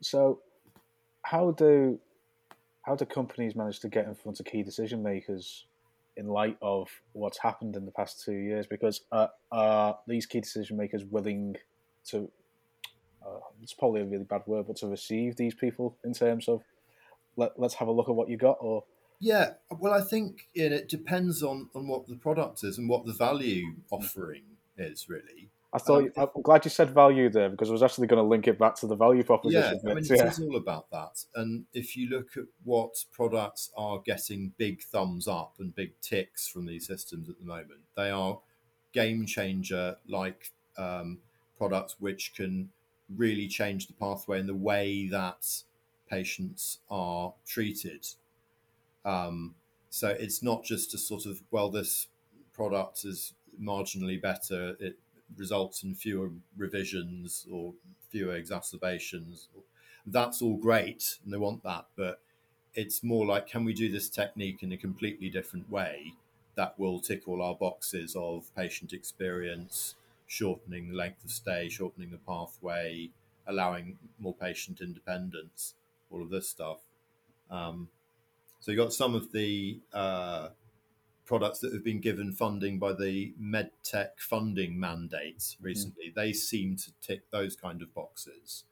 So, 0.00 0.40
how 1.22 1.52
do 1.52 1.98
how 2.82 2.96
do 2.96 3.04
companies 3.04 3.54
manage 3.54 3.78
to 3.80 3.88
get 3.88 4.06
in 4.06 4.14
front 4.14 4.40
of 4.40 4.46
key 4.46 4.62
decision 4.62 5.02
makers 5.02 5.66
in 6.16 6.26
light 6.26 6.58
of 6.60 6.88
what's 7.12 7.38
happened 7.38 7.76
in 7.76 7.84
the 7.86 7.92
past 7.92 8.24
two 8.24 8.34
years? 8.34 8.66
Because 8.66 9.02
uh, 9.12 9.28
are 9.52 9.98
these 10.08 10.26
key 10.26 10.40
decision 10.40 10.76
makers 10.76 11.04
willing 11.04 11.56
to? 12.06 12.30
Uh, 13.24 13.38
it's 13.62 13.72
probably 13.72 14.00
a 14.00 14.04
really 14.04 14.24
bad 14.24 14.42
word, 14.46 14.66
but 14.66 14.76
to 14.76 14.88
receive 14.88 15.36
these 15.36 15.54
people 15.54 15.96
in 16.02 16.12
terms 16.12 16.48
of 16.48 16.62
let, 17.36 17.52
let's 17.56 17.74
have 17.74 17.86
a 17.86 17.92
look 17.92 18.08
at 18.08 18.14
what 18.16 18.28
you 18.28 18.36
got, 18.36 18.56
or 18.60 18.82
yeah, 19.22 19.50
well, 19.78 19.92
I 19.92 20.00
think 20.00 20.48
it 20.52 20.88
depends 20.88 21.44
on, 21.44 21.68
on 21.76 21.86
what 21.86 22.08
the 22.08 22.16
product 22.16 22.64
is 22.64 22.78
and 22.78 22.88
what 22.88 23.06
the 23.06 23.12
value 23.12 23.76
offering 23.88 24.42
is, 24.76 25.08
really. 25.08 25.48
I 25.72 25.78
thought 25.78 26.10
um, 26.16 26.28
I'm 26.34 26.42
glad 26.42 26.64
you 26.64 26.72
said 26.72 26.90
value 26.90 27.30
there 27.30 27.48
because 27.48 27.68
I 27.68 27.72
was 27.72 27.84
actually 27.84 28.08
going 28.08 28.20
to 28.20 28.28
link 28.28 28.48
it 28.48 28.58
back 28.58 28.74
to 28.76 28.88
the 28.88 28.96
value 28.96 29.22
proposition. 29.22 29.80
Yeah, 29.84 29.90
I 29.92 29.94
mean, 29.94 30.04
yeah. 30.04 30.26
it 30.26 30.32
is 30.32 30.40
all 30.40 30.56
about 30.56 30.90
that. 30.90 31.24
And 31.36 31.64
if 31.72 31.96
you 31.96 32.10
look 32.10 32.36
at 32.36 32.42
what 32.64 32.96
products 33.12 33.70
are 33.76 34.00
getting 34.04 34.52
big 34.56 34.82
thumbs 34.82 35.28
up 35.28 35.54
and 35.60 35.72
big 35.72 35.92
ticks 36.00 36.48
from 36.48 36.66
these 36.66 36.88
systems 36.88 37.30
at 37.30 37.38
the 37.38 37.46
moment, 37.46 37.80
they 37.96 38.10
are 38.10 38.40
game 38.92 39.24
changer 39.24 39.94
like 40.08 40.50
um, 40.76 41.18
products 41.56 41.94
which 42.00 42.34
can 42.34 42.70
really 43.16 43.46
change 43.46 43.86
the 43.86 43.92
pathway 43.92 44.40
and 44.40 44.48
the 44.48 44.54
way 44.54 45.06
that 45.06 45.46
patients 46.10 46.78
are 46.90 47.32
treated 47.46 48.04
um, 49.04 49.54
so 49.90 50.08
it's 50.08 50.42
not 50.42 50.64
just 50.64 50.94
a 50.94 50.98
sort 50.98 51.26
of 51.26 51.42
well, 51.50 51.70
this 51.70 52.08
product 52.52 53.04
is 53.04 53.34
marginally 53.60 54.20
better. 54.20 54.76
It 54.80 54.98
results 55.36 55.82
in 55.82 55.94
fewer 55.94 56.30
revisions 56.56 57.46
or 57.50 57.74
fewer 58.10 58.34
exacerbations. 58.34 59.48
That's 60.06 60.42
all 60.42 60.56
great, 60.56 61.18
and 61.24 61.32
they 61.32 61.38
want 61.38 61.62
that, 61.62 61.86
but 61.96 62.20
it's 62.74 63.02
more 63.02 63.26
like 63.26 63.46
can 63.46 63.64
we 63.64 63.74
do 63.74 63.90
this 63.90 64.08
technique 64.08 64.62
in 64.62 64.72
a 64.72 64.76
completely 64.76 65.28
different 65.28 65.70
way 65.70 66.14
that 66.54 66.78
will 66.78 67.00
tick 67.00 67.26
all 67.26 67.42
our 67.42 67.54
boxes 67.54 68.14
of 68.16 68.54
patient 68.54 68.92
experience, 68.92 69.94
shortening 70.26 70.88
the 70.88 70.96
length 70.96 71.24
of 71.24 71.30
stay, 71.30 71.68
shortening 71.68 72.10
the 72.10 72.18
pathway, 72.18 73.10
allowing 73.46 73.98
more 74.18 74.34
patient 74.34 74.80
independence, 74.80 75.74
all 76.10 76.22
of 76.22 76.30
this 76.30 76.48
stuff. 76.48 76.80
Um, 77.50 77.88
so 78.62 78.70
you've 78.70 78.78
got 78.78 78.92
some 78.92 79.16
of 79.16 79.32
the 79.32 79.80
uh, 79.92 80.50
products 81.24 81.58
that 81.58 81.72
have 81.72 81.82
been 81.82 82.00
given 82.00 82.30
funding 82.30 82.78
by 82.78 82.92
the 82.92 83.34
MedTech 83.42 84.20
funding 84.20 84.78
mandates 84.78 85.56
recently. 85.60 86.10
Mm. 86.10 86.14
They 86.14 86.32
seem 86.32 86.76
to 86.76 86.92
tick 87.00 87.28
those 87.32 87.56
kind 87.56 87.82
of 87.82 87.92
boxes. 87.92 88.62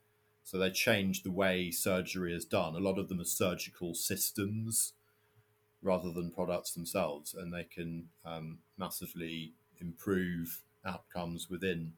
So 0.44 0.58
they 0.58 0.70
change 0.70 1.24
the 1.24 1.32
way 1.32 1.72
surgery 1.72 2.32
is 2.32 2.44
done. 2.44 2.76
A 2.76 2.78
lot 2.78 3.00
of 3.00 3.08
them 3.08 3.20
are 3.20 3.24
surgical 3.24 3.94
systems 3.94 4.92
rather 5.82 6.12
than 6.12 6.30
products 6.30 6.70
themselves, 6.70 7.34
and 7.34 7.52
they 7.52 7.64
can 7.64 8.10
um, 8.24 8.58
massively 8.78 9.54
improve 9.80 10.60
outcomes 10.86 11.50
within 11.50 11.94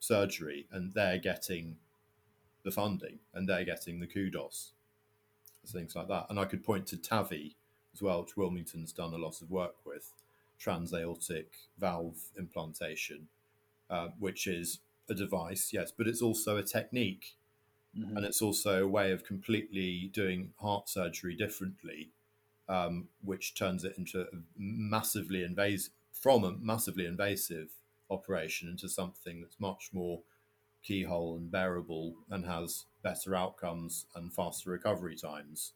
surgery. 0.00 0.66
And 0.72 0.94
they're 0.94 1.18
getting 1.18 1.76
the 2.64 2.70
funding 2.70 3.18
and 3.34 3.46
they're 3.46 3.66
getting 3.66 4.00
the 4.00 4.06
kudos 4.06 4.72
things 5.70 5.94
like 5.94 6.08
that. 6.08 6.26
And 6.28 6.38
I 6.38 6.44
could 6.44 6.64
point 6.64 6.86
to 6.88 6.96
TAVI 6.96 7.54
as 7.94 8.02
well, 8.02 8.22
which 8.22 8.36
Wilmington's 8.36 8.92
done 8.92 9.14
a 9.14 9.18
lot 9.18 9.40
of 9.42 9.50
work 9.50 9.76
with, 9.84 10.12
transaortic 10.60 11.46
valve 11.78 12.16
implantation, 12.36 13.28
uh, 13.90 14.08
which 14.18 14.46
is 14.46 14.80
a 15.08 15.14
device, 15.14 15.70
yes, 15.72 15.90
but 15.90 16.06
it's 16.06 16.22
also 16.22 16.56
a 16.56 16.62
technique. 16.62 17.36
Mm-hmm. 17.98 18.16
And 18.16 18.26
it's 18.26 18.42
also 18.42 18.84
a 18.84 18.88
way 18.88 19.12
of 19.12 19.24
completely 19.24 20.10
doing 20.12 20.52
heart 20.60 20.88
surgery 20.88 21.34
differently, 21.34 22.10
um, 22.68 23.08
which 23.24 23.54
turns 23.54 23.82
it 23.84 23.96
into 23.96 24.20
a 24.20 24.26
massively 24.56 25.42
invasive, 25.42 25.92
from 26.12 26.44
a 26.44 26.52
massively 26.52 27.06
invasive 27.06 27.70
operation 28.10 28.68
into 28.68 28.88
something 28.88 29.40
that's 29.40 29.58
much 29.58 29.90
more 29.92 30.20
keyhole 30.88 31.36
and 31.36 31.50
bearable 31.50 32.14
and 32.30 32.46
has 32.46 32.86
better 33.02 33.34
outcomes 33.34 34.06
and 34.14 34.32
faster 34.32 34.70
recovery 34.70 35.14
times. 35.14 35.74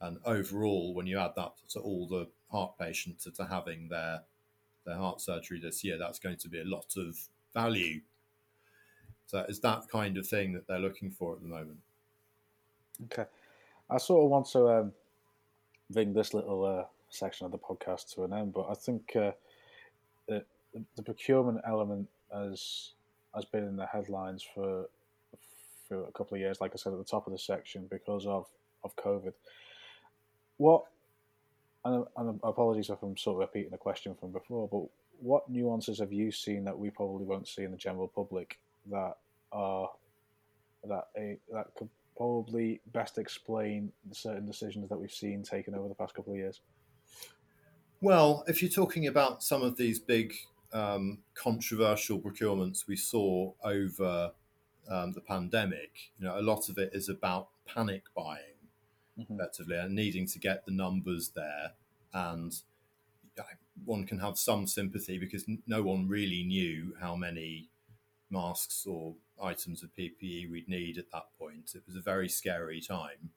And 0.00 0.18
overall, 0.24 0.92
when 0.92 1.06
you 1.06 1.18
add 1.20 1.34
that 1.36 1.52
to 1.70 1.78
all 1.78 2.08
the 2.08 2.26
heart 2.50 2.72
patients 2.78 3.24
that 3.24 3.38
are 3.38 3.46
having 3.46 3.88
their 3.88 4.22
their 4.84 4.96
heart 4.96 5.20
surgery 5.20 5.60
this 5.60 5.82
year, 5.84 5.96
that's 5.96 6.18
going 6.18 6.36
to 6.36 6.48
be 6.48 6.60
a 6.60 6.64
lot 6.64 6.94
of 6.96 7.16
value. 7.54 8.00
So 9.26 9.46
it's 9.48 9.60
that 9.60 9.88
kind 9.90 10.18
of 10.18 10.26
thing 10.26 10.52
that 10.52 10.66
they're 10.66 10.78
looking 10.78 11.10
for 11.10 11.34
at 11.34 11.40
the 11.40 11.48
moment. 11.48 11.78
Okay, 13.04 13.24
I 13.88 13.98
sort 13.98 14.24
of 14.24 14.30
want 14.30 14.46
to 14.48 14.68
um, 14.68 14.92
bring 15.90 16.12
this 16.12 16.34
little 16.34 16.64
uh, 16.64 16.84
section 17.08 17.46
of 17.46 17.52
the 17.52 17.58
podcast 17.58 18.12
to 18.14 18.24
an 18.24 18.34
end, 18.34 18.52
but 18.52 18.66
I 18.68 18.74
think 18.74 19.16
uh, 19.16 19.32
the, 20.26 20.44
the 20.96 21.02
procurement 21.02 21.60
element 21.66 22.08
has 22.30 22.92
has 23.34 23.44
been 23.44 23.64
in 23.64 23.76
the 23.76 23.86
headlines 23.86 24.42
for 24.54 24.86
for 25.88 26.04
a 26.04 26.12
couple 26.12 26.34
of 26.34 26.40
years, 26.40 26.60
like 26.60 26.72
I 26.72 26.76
said 26.76 26.92
at 26.92 26.98
the 26.98 27.04
top 27.04 27.26
of 27.26 27.32
the 27.32 27.38
section, 27.38 27.86
because 27.90 28.26
of 28.26 28.46
of 28.82 28.94
COVID. 28.96 29.32
What 30.56 30.84
and, 31.84 32.04
and 32.16 32.40
apologies 32.42 32.90
if 32.90 33.02
I'm 33.02 33.16
sort 33.16 33.36
of 33.36 33.40
repeating 33.40 33.70
the 33.70 33.76
question 33.76 34.14
from 34.14 34.32
before, 34.32 34.68
but 34.68 34.84
what 35.20 35.48
nuances 35.48 35.98
have 36.00 36.12
you 36.12 36.30
seen 36.32 36.64
that 36.64 36.78
we 36.78 36.90
probably 36.90 37.24
won't 37.24 37.48
see 37.48 37.62
in 37.62 37.70
the 37.70 37.76
general 37.76 38.08
public 38.08 38.58
that 38.90 39.16
are 39.52 39.90
that 40.88 41.08
a, 41.16 41.38
that 41.52 41.66
could 41.76 41.88
probably 42.16 42.80
best 42.92 43.18
explain 43.18 43.90
certain 44.12 44.46
decisions 44.46 44.88
that 44.88 44.98
we've 44.98 45.10
seen 45.12 45.42
taken 45.42 45.74
over 45.74 45.88
the 45.88 45.94
past 45.94 46.14
couple 46.14 46.32
of 46.32 46.38
years? 46.38 46.60
Well, 48.00 48.44
if 48.46 48.62
you're 48.62 48.70
talking 48.70 49.06
about 49.06 49.42
some 49.42 49.62
of 49.62 49.76
these 49.76 49.98
big 49.98 50.34
um, 50.74 51.18
controversial 51.34 52.20
procurements 52.20 52.86
we 52.86 52.96
saw 52.96 53.52
over 53.62 54.32
um, 54.90 55.12
the 55.12 55.20
pandemic, 55.20 56.10
you 56.18 56.26
know, 56.26 56.38
a 56.38 56.42
lot 56.42 56.68
of 56.68 56.76
it 56.76 56.90
is 56.92 57.08
about 57.08 57.48
panic 57.66 58.02
buying, 58.14 58.58
mm-hmm. 59.18 59.34
effectively, 59.34 59.78
and 59.78 59.94
needing 59.94 60.26
to 60.26 60.38
get 60.38 60.66
the 60.66 60.72
numbers 60.72 61.30
there. 61.34 61.72
And 62.12 62.54
one 63.84 64.06
can 64.06 64.18
have 64.20 64.38
some 64.38 64.66
sympathy 64.66 65.18
because 65.18 65.44
no 65.66 65.82
one 65.82 66.08
really 66.08 66.44
knew 66.44 66.94
how 67.00 67.16
many 67.16 67.68
masks 68.30 68.86
or 68.86 69.14
items 69.42 69.82
of 69.82 69.94
PPE 69.94 70.50
we'd 70.50 70.68
need 70.68 70.98
at 70.98 71.10
that 71.12 71.26
point. 71.38 71.72
It 71.74 71.82
was 71.86 71.96
a 71.96 72.00
very 72.00 72.28
scary 72.28 72.80
time. 72.80 73.30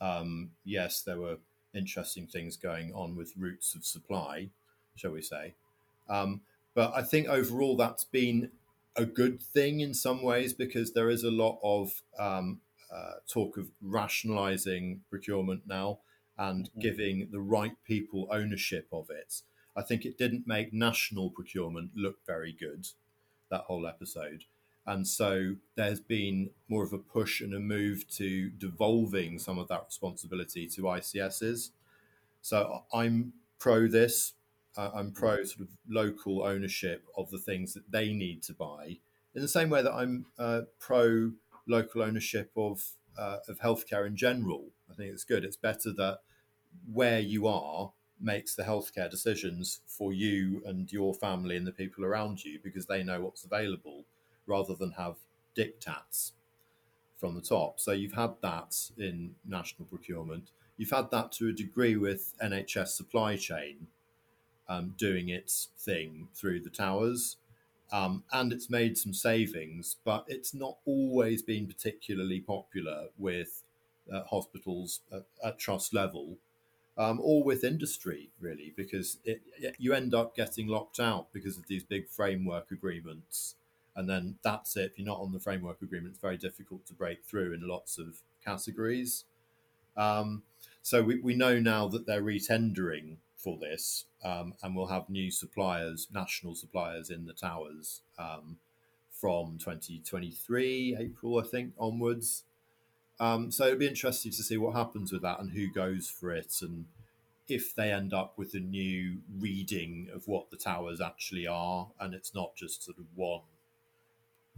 Um, 0.00 0.50
yes, 0.64 1.02
there 1.02 1.18
were 1.18 1.38
interesting 1.74 2.26
things 2.26 2.56
going 2.56 2.92
on 2.94 3.16
with 3.16 3.34
routes 3.36 3.74
of 3.74 3.84
supply, 3.84 4.50
shall 4.94 5.12
we 5.12 5.22
say. 5.22 5.54
Um, 6.08 6.40
but 6.76 6.92
I 6.94 7.02
think 7.02 7.26
overall 7.26 7.74
that's 7.74 8.04
been 8.04 8.50
a 8.94 9.06
good 9.06 9.42
thing 9.42 9.80
in 9.80 9.94
some 9.94 10.22
ways 10.22 10.52
because 10.52 10.92
there 10.92 11.08
is 11.08 11.24
a 11.24 11.30
lot 11.30 11.58
of 11.64 12.02
um, 12.18 12.60
uh, 12.94 13.14
talk 13.26 13.56
of 13.56 13.70
rationalizing 13.80 15.00
procurement 15.08 15.62
now 15.66 16.00
and 16.36 16.66
mm-hmm. 16.66 16.80
giving 16.80 17.28
the 17.32 17.40
right 17.40 17.72
people 17.84 18.28
ownership 18.30 18.88
of 18.92 19.08
it. 19.08 19.40
I 19.74 19.80
think 19.80 20.04
it 20.04 20.18
didn't 20.18 20.46
make 20.46 20.74
national 20.74 21.30
procurement 21.30 21.92
look 21.94 22.18
very 22.26 22.52
good, 22.52 22.88
that 23.50 23.62
whole 23.62 23.86
episode. 23.86 24.44
And 24.86 25.08
so 25.08 25.56
there's 25.76 26.00
been 26.00 26.50
more 26.68 26.84
of 26.84 26.92
a 26.92 26.98
push 26.98 27.40
and 27.40 27.54
a 27.54 27.58
move 27.58 28.06
to 28.16 28.50
devolving 28.50 29.38
some 29.38 29.58
of 29.58 29.68
that 29.68 29.86
responsibility 29.86 30.66
to 30.68 30.82
ICSs. 30.82 31.70
So 32.42 32.84
I'm 32.92 33.32
pro 33.58 33.88
this. 33.88 34.34
Uh, 34.76 34.90
I'm 34.94 35.12
pro 35.12 35.44
sort 35.44 35.62
of 35.62 35.68
local 35.88 36.42
ownership 36.42 37.04
of 37.16 37.30
the 37.30 37.38
things 37.38 37.74
that 37.74 37.90
they 37.90 38.12
need 38.12 38.42
to 38.44 38.52
buy, 38.52 38.98
in 39.34 39.42
the 39.42 39.48
same 39.48 39.70
way 39.70 39.82
that 39.82 39.92
I'm 39.92 40.26
uh, 40.38 40.62
pro 40.78 41.32
local 41.66 42.02
ownership 42.02 42.50
of 42.56 42.84
uh, 43.18 43.38
of 43.48 43.58
healthcare 43.60 44.06
in 44.06 44.16
general. 44.16 44.66
I 44.90 44.94
think 44.94 45.12
it's 45.12 45.24
good. 45.24 45.44
It's 45.44 45.56
better 45.56 45.92
that 45.92 46.20
where 46.92 47.20
you 47.20 47.46
are 47.46 47.92
makes 48.20 48.54
the 48.54 48.62
healthcare 48.62 49.10
decisions 49.10 49.80
for 49.86 50.12
you 50.12 50.62
and 50.64 50.90
your 50.90 51.12
family 51.14 51.56
and 51.56 51.66
the 51.66 51.72
people 51.72 52.04
around 52.04 52.44
you 52.44 52.58
because 52.62 52.86
they 52.86 53.02
know 53.02 53.20
what's 53.20 53.44
available 53.44 54.04
rather 54.46 54.74
than 54.74 54.92
have 54.92 55.16
diktats 55.56 56.32
from 57.18 57.34
the 57.34 57.40
top. 57.40 57.80
So 57.80 57.92
you've 57.92 58.14
had 58.14 58.34
that 58.42 58.90
in 58.96 59.34
national 59.46 59.86
procurement. 59.86 60.50
You've 60.76 60.90
had 60.90 61.10
that 61.10 61.32
to 61.32 61.48
a 61.48 61.52
degree 61.52 61.96
with 61.96 62.34
NHS 62.42 62.88
supply 62.88 63.36
chain 63.36 63.88
um, 64.68 64.94
doing 64.96 65.28
its 65.28 65.68
thing 65.78 66.28
through 66.34 66.60
the 66.60 66.70
towers. 66.70 67.36
Um, 67.92 68.24
and 68.32 68.52
it's 68.52 68.68
made 68.68 68.98
some 68.98 69.14
savings, 69.14 69.96
but 70.04 70.24
it's 70.26 70.52
not 70.52 70.78
always 70.84 71.42
been 71.42 71.66
particularly 71.66 72.40
popular 72.40 73.06
with 73.16 73.62
uh, 74.12 74.24
hospitals 74.24 75.00
at, 75.12 75.24
at, 75.44 75.58
trust 75.60 75.94
level 75.94 76.36
um, 76.98 77.20
or 77.22 77.44
with 77.44 77.62
industry, 77.62 78.30
really, 78.40 78.72
because 78.76 79.18
it, 79.24 79.40
you 79.78 79.92
end 79.92 80.14
up 80.14 80.34
getting 80.34 80.66
locked 80.66 80.98
out 80.98 81.32
because 81.32 81.56
of 81.56 81.68
these 81.68 81.84
big 81.84 82.08
framework 82.08 82.72
agreements 82.72 83.54
and 83.96 84.08
then 84.08 84.36
that's 84.42 84.76
it. 84.76 84.92
If 84.92 84.98
you're 84.98 85.06
not 85.06 85.20
on 85.20 85.32
the 85.32 85.40
framework 85.40 85.80
agreement, 85.80 86.12
it's 86.12 86.20
very 86.20 86.36
difficult 86.36 86.84
to 86.86 86.92
break 86.92 87.24
through 87.24 87.54
in 87.54 87.66
lots 87.66 87.98
of 87.98 88.18
categories. 88.44 89.24
Um, 89.96 90.42
so 90.82 91.02
we, 91.02 91.18
we 91.18 91.34
know 91.34 91.58
now 91.58 91.88
that 91.88 92.06
they're 92.06 92.22
retendering 92.22 93.16
for 93.36 93.58
this, 93.58 94.06
um, 94.24 94.54
and 94.62 94.74
we'll 94.74 94.86
have 94.86 95.08
new 95.08 95.30
suppliers, 95.30 96.08
national 96.12 96.54
suppliers 96.54 97.10
in 97.10 97.26
the 97.26 97.32
towers 97.32 98.00
um, 98.18 98.56
from 99.10 99.58
2023 99.58 100.96
April, 100.98 101.38
I 101.38 101.42
think, 101.42 101.72
onwards. 101.78 102.44
Um, 103.18 103.50
so 103.50 103.66
it'll 103.66 103.78
be 103.78 103.86
interesting 103.86 104.32
to 104.32 104.42
see 104.42 104.56
what 104.56 104.74
happens 104.74 105.12
with 105.12 105.22
that 105.22 105.40
and 105.40 105.52
who 105.52 105.68
goes 105.68 106.08
for 106.08 106.32
it, 106.32 106.54
and 106.62 106.86
if 107.48 107.74
they 107.74 107.92
end 107.92 108.12
up 108.12 108.36
with 108.36 108.54
a 108.54 108.60
new 108.60 109.18
reading 109.38 110.08
of 110.12 110.26
what 110.26 110.50
the 110.50 110.56
towers 110.56 111.00
actually 111.00 111.46
are, 111.46 111.88
and 112.00 112.14
it's 112.14 112.34
not 112.34 112.56
just 112.56 112.84
sort 112.84 112.98
of 112.98 113.04
one 113.14 113.42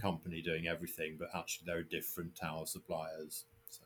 company 0.01 0.41
doing 0.41 0.67
everything, 0.67 1.17
but 1.19 1.29
actually 1.35 1.67
there 1.67 1.79
are 1.79 1.83
different 1.83 2.37
tower 2.37 2.65
suppliers. 2.67 3.45
So 3.71 3.83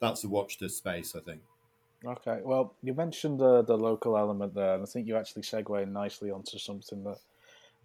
that's 0.00 0.24
a 0.24 0.28
watch 0.28 0.58
this 0.58 0.76
space, 0.76 1.14
I 1.14 1.20
think. 1.20 1.42
Okay, 2.04 2.40
well, 2.44 2.74
you 2.82 2.94
mentioned 2.94 3.40
the 3.40 3.62
the 3.62 3.76
local 3.76 4.16
element 4.16 4.54
there, 4.54 4.74
and 4.74 4.82
I 4.82 4.86
think 4.86 5.08
you 5.08 5.16
actually 5.16 5.42
segue 5.42 5.90
nicely 5.90 6.30
onto 6.30 6.58
something 6.58 7.02
that 7.04 7.18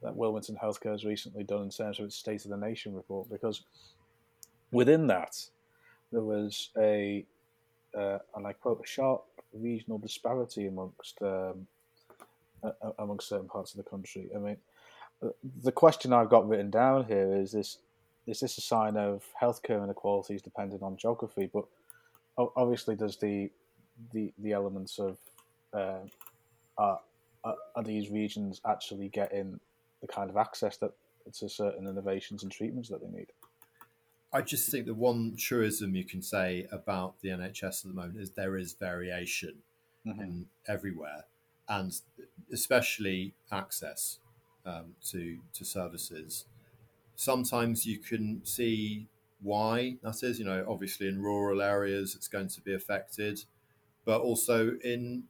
that 0.03 0.15
Wilmington 0.15 0.57
Healthcare 0.61 0.91
has 0.91 1.03
recently 1.03 1.43
done 1.43 1.63
in 1.63 1.69
terms 1.69 1.99
of 1.99 2.05
its 2.05 2.15
State 2.15 2.45
of 2.45 2.51
the 2.51 2.57
Nation 2.57 2.93
report, 2.93 3.29
because 3.31 3.63
within 4.71 5.07
that 5.07 5.35
there 6.11 6.21
was 6.21 6.69
a 6.77 7.25
uh, 7.97 8.19
and 8.35 8.45
I 8.45 8.53
quote 8.53 8.81
a 8.83 8.87
sharp 8.87 9.23
regional 9.51 9.97
disparity 9.97 10.67
amongst 10.67 11.19
um, 11.23 11.67
amongst 12.99 13.29
certain 13.29 13.47
parts 13.47 13.71
of 13.71 13.77
the 13.77 13.89
country. 13.89 14.29
I 14.35 14.37
mean, 14.37 14.57
the 15.63 15.71
question 15.71 16.13
I've 16.13 16.29
got 16.29 16.47
written 16.47 16.69
down 16.69 17.05
here 17.05 17.35
is 17.35 17.51
this: 17.51 17.79
is 18.27 18.41
this 18.41 18.59
a 18.59 18.61
sign 18.61 18.95
of 18.95 19.23
healthcare 19.41 19.83
inequalities 19.83 20.43
depending 20.43 20.83
on 20.83 20.97
geography? 20.97 21.49
But 21.51 21.65
obviously, 22.37 22.93
there's 22.93 23.17
the 23.17 23.49
the 24.11 24.33
the 24.39 24.53
elements 24.53 24.99
of 24.99 25.17
uh, 25.73 25.99
are, 26.77 26.99
are 27.75 27.83
these 27.83 28.09
regions 28.09 28.61
actually 28.65 29.09
getting 29.09 29.59
the 30.01 30.07
kind 30.07 30.29
of 30.29 30.37
access 30.37 30.77
that 30.77 30.91
to 31.33 31.47
certain 31.47 31.87
innovations 31.87 32.43
and 32.43 32.51
treatments 32.51 32.89
that 32.89 33.01
they 33.01 33.17
need? 33.17 33.27
I 34.31 34.41
just 34.41 34.69
think 34.69 34.85
the 34.85 34.93
one 34.93 35.35
truism 35.37 35.95
you 35.95 36.03
can 36.03 36.21
say 36.21 36.67
about 36.71 37.21
the 37.21 37.29
NHS 37.29 37.85
at 37.85 37.91
the 37.91 37.93
moment 37.93 38.19
is 38.19 38.31
there 38.31 38.57
is 38.57 38.73
variation 38.73 39.57
mm-hmm. 40.05 40.21
in 40.21 40.45
everywhere, 40.67 41.25
and 41.69 41.93
especially 42.51 43.33
access 43.51 44.19
um, 44.65 44.95
to 45.11 45.39
to 45.53 45.63
services. 45.63 46.45
Sometimes 47.15 47.85
you 47.85 47.99
can 47.99 48.41
see 48.43 49.07
why 49.41 49.97
that 50.01 50.23
is. 50.23 50.39
You 50.39 50.45
know, 50.45 50.65
obviously 50.67 51.07
in 51.07 51.21
rural 51.21 51.61
areas 51.61 52.15
it's 52.15 52.27
going 52.27 52.47
to 52.49 52.61
be 52.61 52.73
affected, 52.73 53.43
but 54.05 54.21
also 54.21 54.77
in 54.83 55.23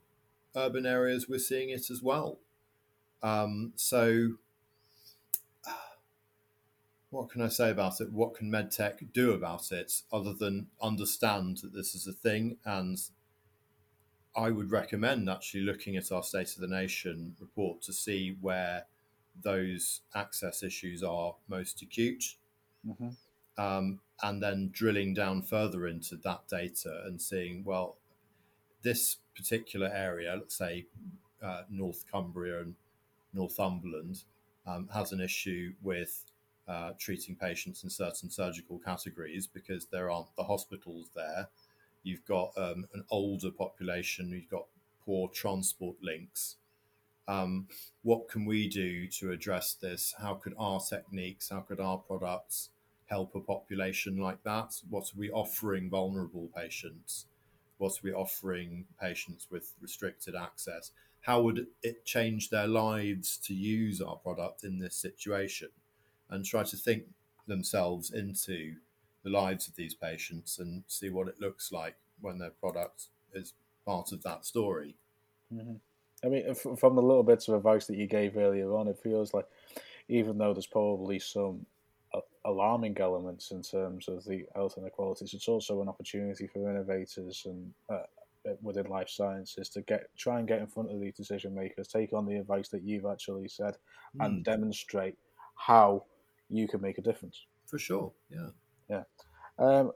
urban 0.56 0.86
areas 0.86 1.28
we're 1.28 1.38
seeing 1.38 1.70
it 1.70 1.90
as 1.90 2.02
well. 2.02 2.38
Um, 3.22 3.72
so, 3.76 4.34
what 7.10 7.30
can 7.30 7.42
I 7.42 7.48
say 7.48 7.70
about 7.70 8.00
it? 8.00 8.12
What 8.12 8.34
can 8.34 8.50
medtech 8.50 9.12
do 9.12 9.32
about 9.32 9.72
it 9.72 10.02
other 10.12 10.32
than 10.32 10.68
understand 10.80 11.58
that 11.58 11.72
this 11.72 11.94
is 11.94 12.06
a 12.06 12.12
thing? 12.12 12.58
And 12.64 12.98
I 14.36 14.50
would 14.50 14.70
recommend 14.70 15.30
actually 15.30 15.62
looking 15.62 15.96
at 15.96 16.10
our 16.10 16.22
State 16.22 16.54
of 16.54 16.60
the 16.60 16.68
Nation 16.68 17.36
report 17.40 17.82
to 17.82 17.92
see 17.92 18.36
where 18.40 18.86
those 19.42 20.00
access 20.14 20.62
issues 20.62 21.02
are 21.02 21.34
most 21.48 21.82
acute. 21.82 22.36
Mm-hmm. 22.86 23.10
Um, 23.56 24.00
and 24.22 24.42
then 24.42 24.70
drilling 24.72 25.14
down 25.14 25.42
further 25.42 25.86
into 25.86 26.16
that 26.16 26.48
data 26.48 27.02
and 27.06 27.20
seeing, 27.20 27.64
well, 27.64 27.98
this 28.84 29.16
particular 29.36 29.90
area, 29.92 30.36
let's 30.38 30.56
say 30.56 30.86
uh, 31.42 31.62
North 31.68 32.04
Cumbria 32.10 32.60
and 32.60 32.74
Northumberland, 33.32 34.22
um, 34.66 34.88
has 34.94 35.10
an 35.10 35.20
issue 35.20 35.72
with 35.82 36.24
uh, 36.68 36.92
treating 36.98 37.34
patients 37.34 37.82
in 37.82 37.90
certain 37.90 38.30
surgical 38.30 38.78
categories 38.78 39.48
because 39.48 39.86
there 39.86 40.08
aren't 40.10 40.34
the 40.36 40.44
hospitals 40.44 41.10
there. 41.16 41.48
You've 42.04 42.24
got 42.26 42.52
um, 42.56 42.86
an 42.94 43.04
older 43.10 43.50
population, 43.50 44.30
you've 44.30 44.48
got 44.48 44.66
poor 45.04 45.28
transport 45.28 45.96
links, 46.00 46.56
um, 47.26 47.68
what 48.02 48.28
can 48.28 48.44
we 48.44 48.68
do 48.68 49.06
to 49.08 49.32
address 49.32 49.74
this? 49.74 50.14
How 50.18 50.34
could 50.34 50.54
our 50.58 50.80
techniques, 50.80 51.48
how 51.48 51.60
could 51.60 51.80
our 51.80 51.98
products 51.98 52.70
help 53.06 53.34
a 53.34 53.40
population 53.40 54.18
like 54.18 54.42
that? 54.44 54.80
What 54.88 55.04
are 55.04 55.18
we 55.18 55.30
offering 55.30 55.88
vulnerable 55.88 56.50
patients? 56.54 57.26
What 57.84 57.92
are 57.92 58.02
we 58.02 58.12
offering 58.12 58.86
patients 59.00 59.48
with 59.50 59.72
restricted 59.80 60.34
access? 60.34 60.90
how 61.24 61.40
would 61.40 61.66
it 61.82 62.04
change 62.04 62.50
their 62.50 62.66
lives 62.66 63.38
to 63.38 63.54
use 63.54 64.02
our 64.02 64.16
product 64.16 64.62
in 64.62 64.78
this 64.78 64.94
situation, 64.94 65.68
and 66.28 66.44
try 66.44 66.62
to 66.62 66.76
think 66.76 67.04
themselves 67.46 68.12
into 68.12 68.74
the 69.22 69.30
lives 69.30 69.66
of 69.66 69.74
these 69.74 69.94
patients 69.94 70.58
and 70.58 70.84
see 70.86 71.08
what 71.08 71.28
it 71.28 71.40
looks 71.40 71.72
like 71.72 71.96
when 72.20 72.38
their 72.38 72.50
product 72.50 73.06
is 73.32 73.54
part 73.86 74.12
of 74.12 74.22
that 74.22 74.44
story. 74.44 74.96
Mm-hmm. 75.52 75.76
I 76.22 76.28
mean, 76.28 76.54
from 76.54 76.94
the 76.94 77.02
little 77.02 77.22
bits 77.22 77.48
of 77.48 77.54
advice 77.54 77.86
that 77.86 77.96
you 77.96 78.06
gave 78.06 78.36
earlier 78.36 78.74
on, 78.74 78.88
it 78.88 78.98
feels 79.02 79.32
like 79.32 79.46
even 80.08 80.36
though 80.36 80.52
there's 80.52 80.66
probably 80.66 81.18
some 81.18 81.64
alarming 82.44 82.96
elements 83.00 83.50
in 83.50 83.62
terms 83.62 84.08
of 84.08 84.24
the 84.24 84.44
health 84.54 84.74
inequalities, 84.76 85.34
it's 85.34 85.48
also 85.48 85.82
an 85.82 85.88
opportunity 85.88 86.46
for 86.46 86.70
innovators 86.70 87.42
and 87.46 87.72
uh, 87.88 88.02
within 88.62 88.86
life 88.86 89.08
sciences 89.08 89.68
to 89.70 89.82
get 89.82 90.06
try 90.16 90.38
and 90.38 90.48
get 90.48 90.60
in 90.60 90.66
front 90.66 90.90
of 90.90 91.00
these 91.00 91.14
decision 91.14 91.54
makers, 91.54 91.88
take 91.88 92.12
on 92.12 92.26
the 92.26 92.36
advice 92.36 92.68
that 92.68 92.82
you've 92.82 93.06
actually 93.06 93.48
said, 93.48 93.76
mm. 94.16 94.24
and 94.24 94.36
hmm. 94.36 94.42
demonstrate 94.42 95.16
how 95.56 96.04
you 96.50 96.68
can 96.68 96.80
make 96.80 96.98
a 96.98 97.02
difference. 97.02 97.46
For 97.66 97.78
sure, 97.78 98.12
yeah, 98.30 98.48
yeah. 98.90 99.02
Um, 99.58 99.92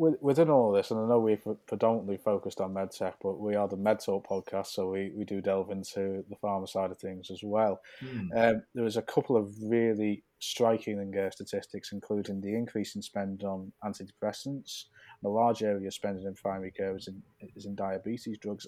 within 0.00 0.48
all 0.48 0.72
this, 0.72 0.90
and 0.90 0.98
I 0.98 1.06
know 1.06 1.18
we've 1.18 1.44
predominantly 1.66 2.16
focused 2.16 2.60
on 2.60 2.72
medtech, 2.72 3.14
but 3.22 3.38
we 3.38 3.54
are 3.54 3.68
the 3.68 3.76
MedTalk 3.76 4.24
podcast, 4.24 4.68
so 4.68 4.88
we, 4.88 5.12
we 5.14 5.24
do 5.24 5.42
delve 5.42 5.70
into 5.70 6.24
the 6.30 6.36
pharma 6.42 6.66
side 6.66 6.90
of 6.90 6.98
things 6.98 7.30
as 7.30 7.42
well. 7.42 7.82
Mm. 8.02 8.28
Um, 8.34 8.62
there 8.74 8.84
was 8.84 8.96
a 8.96 9.02
couple 9.02 9.36
of 9.36 9.54
really 9.62 10.22
striking 10.38 10.98
and 10.98 11.14
uh, 11.14 11.30
statistics, 11.30 11.92
including 11.92 12.40
the 12.40 12.54
increase 12.54 12.96
in 12.96 13.02
spend 13.02 13.44
on 13.44 13.72
antidepressants. 13.84 14.86
and 14.86 15.22
The 15.22 15.28
large 15.28 15.62
area 15.62 15.86
of 15.86 15.92
spending 15.92 16.24
in 16.24 16.34
primary 16.34 16.70
care 16.70 16.96
is 16.96 17.06
in, 17.06 17.22
is 17.54 17.66
in 17.66 17.74
diabetes 17.74 18.38
drugs. 18.38 18.66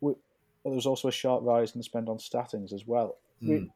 We, 0.00 0.14
there 0.64 0.72
was 0.72 0.86
also 0.86 1.06
a 1.06 1.12
sharp 1.12 1.44
rise 1.44 1.72
in 1.72 1.78
the 1.78 1.84
spend 1.84 2.08
on 2.08 2.18
statins 2.18 2.72
as 2.72 2.84
well. 2.84 3.18
Mm. 3.40 3.48
We, 3.48 3.70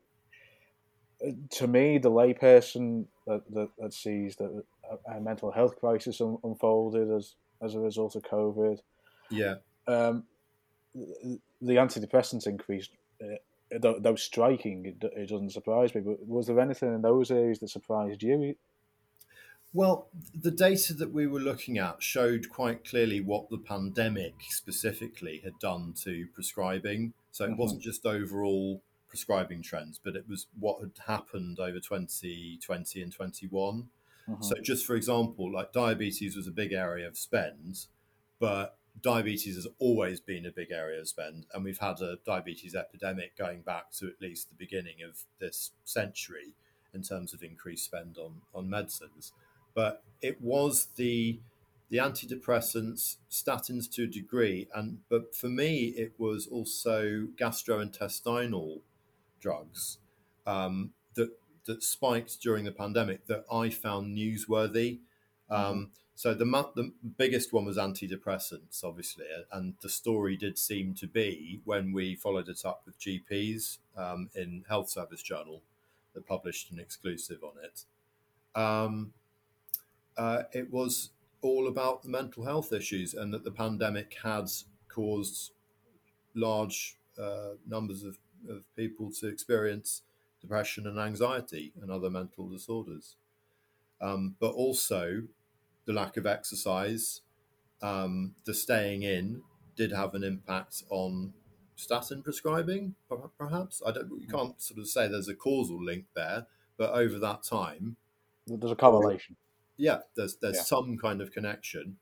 uh, 1.28 1.32
to 1.58 1.68
me, 1.68 1.98
the 1.98 2.10
layperson 2.10 3.04
that, 3.28 3.42
that, 3.52 3.68
that 3.78 3.94
sees 3.94 4.34
that 4.36 4.64
a, 5.06 5.20
mental 5.20 5.50
health 5.50 5.78
crisis 5.78 6.20
un- 6.20 6.38
unfolded 6.44 7.10
as 7.10 7.34
as 7.62 7.74
a 7.74 7.80
result 7.80 8.16
of 8.16 8.22
COVID. 8.22 8.78
Yeah. 9.30 9.56
Um, 9.86 10.24
the 10.94 11.76
antidepressants 11.76 12.46
increased. 12.46 12.90
Uh, 13.22 13.36
though 13.80 14.14
striking, 14.14 14.86
it, 14.86 15.12
it, 15.16 15.28
doesn't 15.28 15.50
surprise 15.50 15.94
me. 15.94 16.00
But 16.00 16.26
was 16.26 16.46
there 16.46 16.60
anything 16.60 16.94
in 16.94 17.02
those 17.02 17.30
areas 17.30 17.58
that 17.60 17.68
surprised 17.68 18.22
you? 18.22 18.54
Well, 19.72 20.06
the 20.32 20.52
data 20.52 20.94
that 20.94 21.12
we 21.12 21.26
were 21.26 21.40
looking 21.40 21.78
at 21.78 22.00
showed 22.00 22.48
quite 22.48 22.84
clearly 22.84 23.20
what 23.20 23.50
the 23.50 23.58
pandemic 23.58 24.34
specifically 24.50 25.40
had 25.42 25.58
done 25.58 25.94
to 26.04 26.28
prescribing. 26.32 27.12
So 27.32 27.44
it 27.44 27.48
mm-hmm. 27.48 27.60
wasn't 27.60 27.82
just 27.82 28.06
overall 28.06 28.80
prescribing 29.08 29.62
trends, 29.62 29.98
but 30.02 30.14
it 30.14 30.28
was 30.28 30.46
what 30.58 30.80
had 30.80 30.92
happened 31.06 31.58
over 31.58 31.80
2020 31.80 33.02
and 33.02 33.12
21. 33.12 33.88
Mm-hmm. 34.28 34.42
So, 34.42 34.54
just 34.62 34.86
for 34.86 34.96
example, 34.96 35.52
like 35.52 35.72
diabetes 35.72 36.36
was 36.36 36.46
a 36.46 36.52
big 36.52 36.72
area 36.72 37.06
of 37.06 37.16
spend, 37.16 37.86
but 38.40 38.76
diabetes 39.02 39.56
has 39.56 39.66
always 39.78 40.20
been 40.20 40.46
a 40.46 40.50
big 40.50 40.70
area 40.70 41.00
of 41.00 41.08
spend, 41.08 41.46
and 41.52 41.64
we've 41.64 41.78
had 41.78 42.00
a 42.00 42.18
diabetes 42.24 42.74
epidemic 42.74 43.36
going 43.36 43.62
back 43.62 43.90
to 43.92 44.06
at 44.06 44.20
least 44.20 44.48
the 44.48 44.56
beginning 44.56 44.96
of 45.06 45.24
this 45.40 45.72
century 45.84 46.54
in 46.92 47.02
terms 47.02 47.34
of 47.34 47.42
increased 47.42 47.84
spend 47.84 48.16
on 48.18 48.42
on 48.54 48.70
medicines. 48.70 49.32
But 49.74 50.02
it 50.22 50.40
was 50.40 50.88
the 50.96 51.40
the 51.90 51.98
antidepressants, 51.98 53.16
statins 53.30 53.90
to 53.92 54.04
a 54.04 54.06
degree, 54.06 54.68
and 54.74 54.98
but 55.08 55.34
for 55.34 55.48
me 55.48 55.94
it 55.96 56.12
was 56.18 56.46
also 56.46 57.28
gastrointestinal 57.38 58.80
drugs 59.40 59.98
um, 60.46 60.90
that 61.14 61.30
that 61.66 61.82
spiked 61.82 62.40
during 62.40 62.64
the 62.64 62.72
pandemic 62.72 63.26
that 63.26 63.44
I 63.50 63.70
found 63.70 64.16
newsworthy. 64.16 64.98
Um, 65.50 65.58
mm-hmm. 65.58 65.82
So 66.16 66.32
the 66.32 66.44
the 66.76 66.92
biggest 67.16 67.52
one 67.52 67.64
was 67.64 67.76
antidepressants, 67.76 68.84
obviously, 68.84 69.26
and 69.50 69.74
the 69.80 69.88
story 69.88 70.36
did 70.36 70.58
seem 70.58 70.94
to 70.94 71.08
be 71.08 71.60
when 71.64 71.92
we 71.92 72.14
followed 72.14 72.48
it 72.48 72.64
up 72.64 72.82
with 72.86 73.00
GPs 73.00 73.78
um, 73.96 74.30
in 74.34 74.64
Health 74.68 74.90
Service 74.90 75.22
Journal 75.22 75.60
that 76.14 76.26
published 76.26 76.70
an 76.70 76.78
exclusive 76.78 77.42
on 77.42 77.52
it. 77.64 77.84
Um, 78.58 79.12
uh, 80.16 80.44
it 80.52 80.72
was 80.72 81.10
all 81.42 81.66
about 81.66 82.04
the 82.04 82.08
mental 82.08 82.44
health 82.44 82.72
issues 82.72 83.14
and 83.14 83.34
that 83.34 83.42
the 83.42 83.50
pandemic 83.50 84.16
had 84.22 84.48
caused 84.88 85.50
large 86.34 86.96
uh, 87.20 87.50
numbers 87.66 88.04
of, 88.04 88.18
of 88.48 88.64
people 88.76 89.10
to 89.10 89.28
experience 89.28 90.02
depression 90.44 90.86
and 90.86 90.98
anxiety 90.98 91.72
and 91.80 91.90
other 91.90 92.10
mental 92.10 92.48
disorders. 92.48 93.16
Um, 94.00 94.36
but 94.38 94.52
also 94.52 95.22
the 95.86 95.92
lack 95.92 96.16
of 96.16 96.26
exercise, 96.26 97.22
um, 97.82 98.34
the 98.44 98.54
staying 98.54 99.02
in 99.02 99.42
did 99.76 99.92
have 99.92 100.14
an 100.14 100.22
impact 100.22 100.82
on 100.90 101.32
statin 101.76 102.22
prescribing, 102.22 102.94
perhaps. 103.38 103.82
I 103.86 103.92
don't. 103.92 104.10
You 104.20 104.28
can't 104.28 104.60
sort 104.60 104.78
of 104.78 104.88
say 104.88 105.08
there's 105.08 105.28
a 105.28 105.34
causal 105.34 105.82
link 105.82 106.04
there, 106.14 106.46
but 106.76 106.90
over 106.90 107.18
that 107.18 107.42
time, 107.42 107.96
there's 108.46 108.72
a 108.72 108.76
correlation. 108.76 109.36
Yeah, 109.76 110.00
there's 110.16 110.36
there's 110.36 110.56
yeah. 110.56 110.62
some 110.62 110.98
kind 110.98 111.20
of 111.20 111.32
connection, 111.32 111.96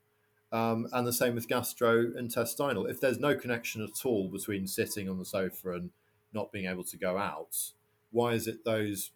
um, 0.50 0.88
and 0.92 1.07
the 1.07 1.12
same 1.12 1.35
with 1.35 1.48
gastrointestinal. 1.48 2.90
If 2.90 3.00
there's 3.00 3.18
no 3.18 3.35
connection 3.35 3.83
at 3.83 4.05
all 4.05 4.28
between 4.28 4.66
sitting 4.66 5.09
on 5.09 5.18
the 5.18 5.24
sofa 5.24 5.72
and 5.72 5.90
not 6.33 6.52
being 6.52 6.66
able 6.66 6.85
to 6.85 6.96
go 6.96 7.18
out, 7.18 7.72
why 8.12 8.33
is 8.33 8.46
it 8.46 8.64
those 8.64 9.11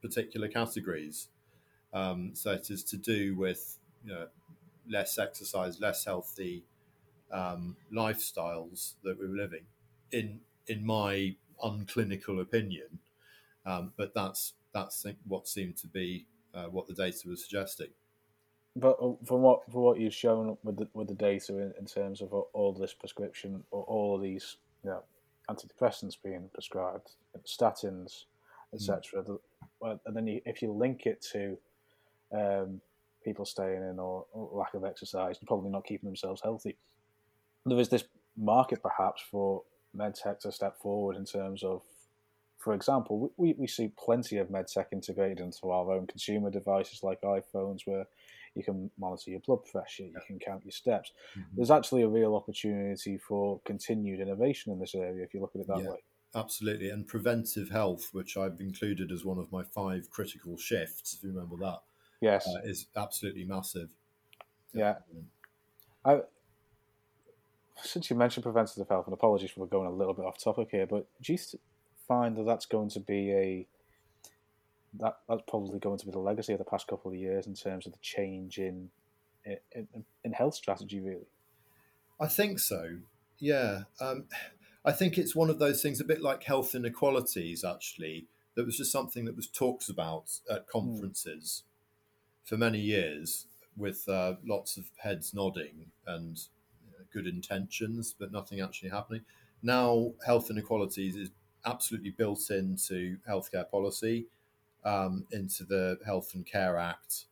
particular 0.00 0.48
categories? 0.48 1.28
Um, 1.92 2.30
so 2.34 2.52
it 2.52 2.70
is 2.70 2.82
to 2.84 2.96
do 2.96 3.36
with 3.36 3.78
you 4.04 4.12
know, 4.12 4.26
less 4.88 5.18
exercise, 5.18 5.80
less 5.80 6.04
healthy 6.04 6.64
um, 7.30 7.76
lifestyles 7.92 8.94
that 9.04 9.18
we 9.18 9.28
were 9.28 9.36
living. 9.36 9.64
In 10.10 10.40
in 10.66 10.84
my 10.84 11.34
unclinical 11.62 12.40
opinion, 12.40 12.98
um, 13.64 13.92
but 13.96 14.14
that's 14.14 14.54
that's 14.72 15.06
what 15.26 15.46
seemed 15.48 15.76
to 15.78 15.86
be 15.86 16.26
uh, 16.54 16.64
what 16.64 16.86
the 16.86 16.94
data 16.94 17.28
was 17.28 17.42
suggesting. 17.42 17.88
But 18.74 18.96
uh, 19.02 19.12
from 19.24 19.42
what 19.42 19.70
from 19.70 19.82
what 19.82 20.00
you've 20.00 20.14
shown 20.14 20.56
with 20.62 20.76
the 20.78 20.88
with 20.94 21.08
the 21.08 21.14
data 21.14 21.58
in, 21.58 21.74
in 21.78 21.86
terms 21.86 22.20
of 22.20 22.32
all 22.32 22.72
this 22.72 22.94
prescription 22.94 23.64
or 23.70 23.84
all 23.84 24.18
these 24.18 24.56
you 24.82 24.90
know, 24.90 25.02
antidepressants 25.50 26.16
being 26.22 26.48
prescribed, 26.52 27.10
statins, 27.46 28.24
etc. 28.74 29.22
Mm. 29.22 29.98
And 30.06 30.16
then 30.16 30.26
you, 30.26 30.40
if 30.44 30.62
you 30.62 30.72
link 30.72 31.06
it 31.06 31.24
to 31.32 31.58
um, 32.32 32.80
people 33.24 33.44
staying 33.44 33.82
in 33.82 33.98
or, 33.98 34.26
or, 34.32 34.50
lack 34.52 34.74
of 34.74 34.84
exercise 34.84 35.38
and 35.38 35.46
probably 35.46 35.70
not 35.70 35.84
keeping 35.84 36.08
themselves 36.08 36.40
healthy, 36.42 36.76
there 37.66 37.78
is 37.78 37.88
this 37.88 38.04
market 38.36 38.82
perhaps 38.82 39.22
for 39.30 39.62
medtech 39.96 40.40
to 40.40 40.52
step 40.52 40.80
forward 40.80 41.16
in 41.16 41.24
terms 41.24 41.62
of, 41.62 41.82
for 42.58 42.74
example, 42.74 43.32
we, 43.36 43.54
we 43.58 43.66
see 43.66 43.90
plenty 43.98 44.38
of 44.38 44.48
medtech 44.48 44.86
integrated 44.92 45.40
into 45.40 45.70
our 45.70 45.92
own 45.92 46.06
consumer 46.06 46.50
devices 46.50 47.02
like 47.02 47.20
iPhones 47.22 47.80
where 47.84 48.06
you 48.54 48.62
can 48.62 48.90
monitor 48.98 49.30
your 49.30 49.40
blood 49.40 49.64
pressure, 49.70 50.04
you 50.04 50.20
can 50.26 50.38
count 50.38 50.64
your 50.64 50.72
steps. 50.72 51.12
Mm-hmm. 51.32 51.56
There's 51.56 51.70
actually 51.70 52.02
a 52.02 52.08
real 52.08 52.34
opportunity 52.34 53.18
for 53.18 53.60
continued 53.64 54.20
innovation 54.20 54.72
in 54.72 54.78
this 54.78 54.94
area 54.94 55.24
if 55.24 55.34
you 55.34 55.40
look 55.40 55.52
at 55.54 55.60
it 55.60 55.68
that 55.68 55.82
yeah, 55.82 55.90
way. 55.90 56.02
Absolutely. 56.34 56.90
And 56.90 57.06
preventive 57.06 57.70
health, 57.70 58.08
which 58.12 58.36
I've 58.36 58.60
included 58.60 59.12
as 59.12 59.24
one 59.24 59.38
of 59.38 59.50
my 59.52 59.62
five 59.62 60.10
critical 60.10 60.56
shifts, 60.56 61.14
if 61.14 61.22
you 61.22 61.30
remember 61.30 61.56
that, 61.56 61.80
yes, 62.20 62.46
uh, 62.46 62.60
is 62.64 62.86
absolutely 62.96 63.44
massive. 63.44 63.90
Yeah. 64.72 64.96
I, 66.04 66.20
since 67.82 68.10
you 68.10 68.16
mentioned 68.16 68.44
preventative 68.44 68.88
health, 68.88 69.06
and 69.06 69.14
apologies 69.14 69.50
for 69.50 69.66
going 69.66 69.86
a 69.86 69.92
little 69.92 70.14
bit 70.14 70.24
off 70.24 70.42
topic 70.42 70.68
here, 70.70 70.86
but 70.86 71.06
do 71.22 71.32
you 71.32 71.38
find 72.08 72.36
that 72.36 72.44
that's 72.44 72.66
going 72.66 72.90
to 72.90 73.00
be 73.00 73.32
a 73.32 73.66
that 74.98 75.18
that's 75.28 75.42
probably 75.48 75.78
going 75.78 75.98
to 75.98 76.06
be 76.06 76.12
the 76.12 76.18
legacy 76.18 76.52
of 76.52 76.58
the 76.58 76.64
past 76.64 76.86
couple 76.86 77.10
of 77.10 77.16
years 77.16 77.46
in 77.46 77.54
terms 77.54 77.86
of 77.86 77.92
the 77.92 77.98
change 78.00 78.58
in 78.58 78.90
in, 79.44 80.04
in 80.24 80.32
health 80.32 80.54
strategy, 80.54 81.00
really. 81.00 81.26
I 82.20 82.28
think 82.28 82.58
so. 82.58 82.98
Yeah, 83.38 83.82
um, 84.00 84.24
I 84.84 84.92
think 84.92 85.16
it's 85.16 85.36
one 85.36 85.50
of 85.50 85.58
those 85.58 85.80
things, 85.80 86.00
a 86.00 86.04
bit 86.04 86.20
like 86.20 86.42
health 86.42 86.74
inequalities. 86.74 87.64
Actually, 87.64 88.26
that 88.56 88.66
was 88.66 88.76
just 88.76 88.92
something 88.92 89.24
that 89.24 89.36
was 89.36 89.46
talked 89.46 89.88
about 89.88 90.30
at 90.50 90.68
conferences 90.68 91.62
mm. 91.64 92.48
for 92.48 92.56
many 92.56 92.80
years, 92.80 93.46
with 93.76 94.08
uh, 94.08 94.34
lots 94.44 94.76
of 94.76 94.90
heads 94.98 95.32
nodding 95.32 95.86
and 96.06 96.40
good 97.12 97.26
intentions, 97.26 98.14
but 98.18 98.32
nothing 98.32 98.60
actually 98.60 98.90
happening. 98.90 99.22
Now, 99.62 100.12
health 100.26 100.50
inequalities 100.50 101.14
is 101.14 101.30
absolutely 101.64 102.10
built 102.10 102.50
into 102.50 103.18
healthcare 103.28 103.70
policy 103.70 104.26
um, 104.84 105.26
into 105.32 105.64
the 105.64 105.98
Health 106.04 106.34
and 106.34 106.46
Care 106.46 106.78
Act 106.78 107.24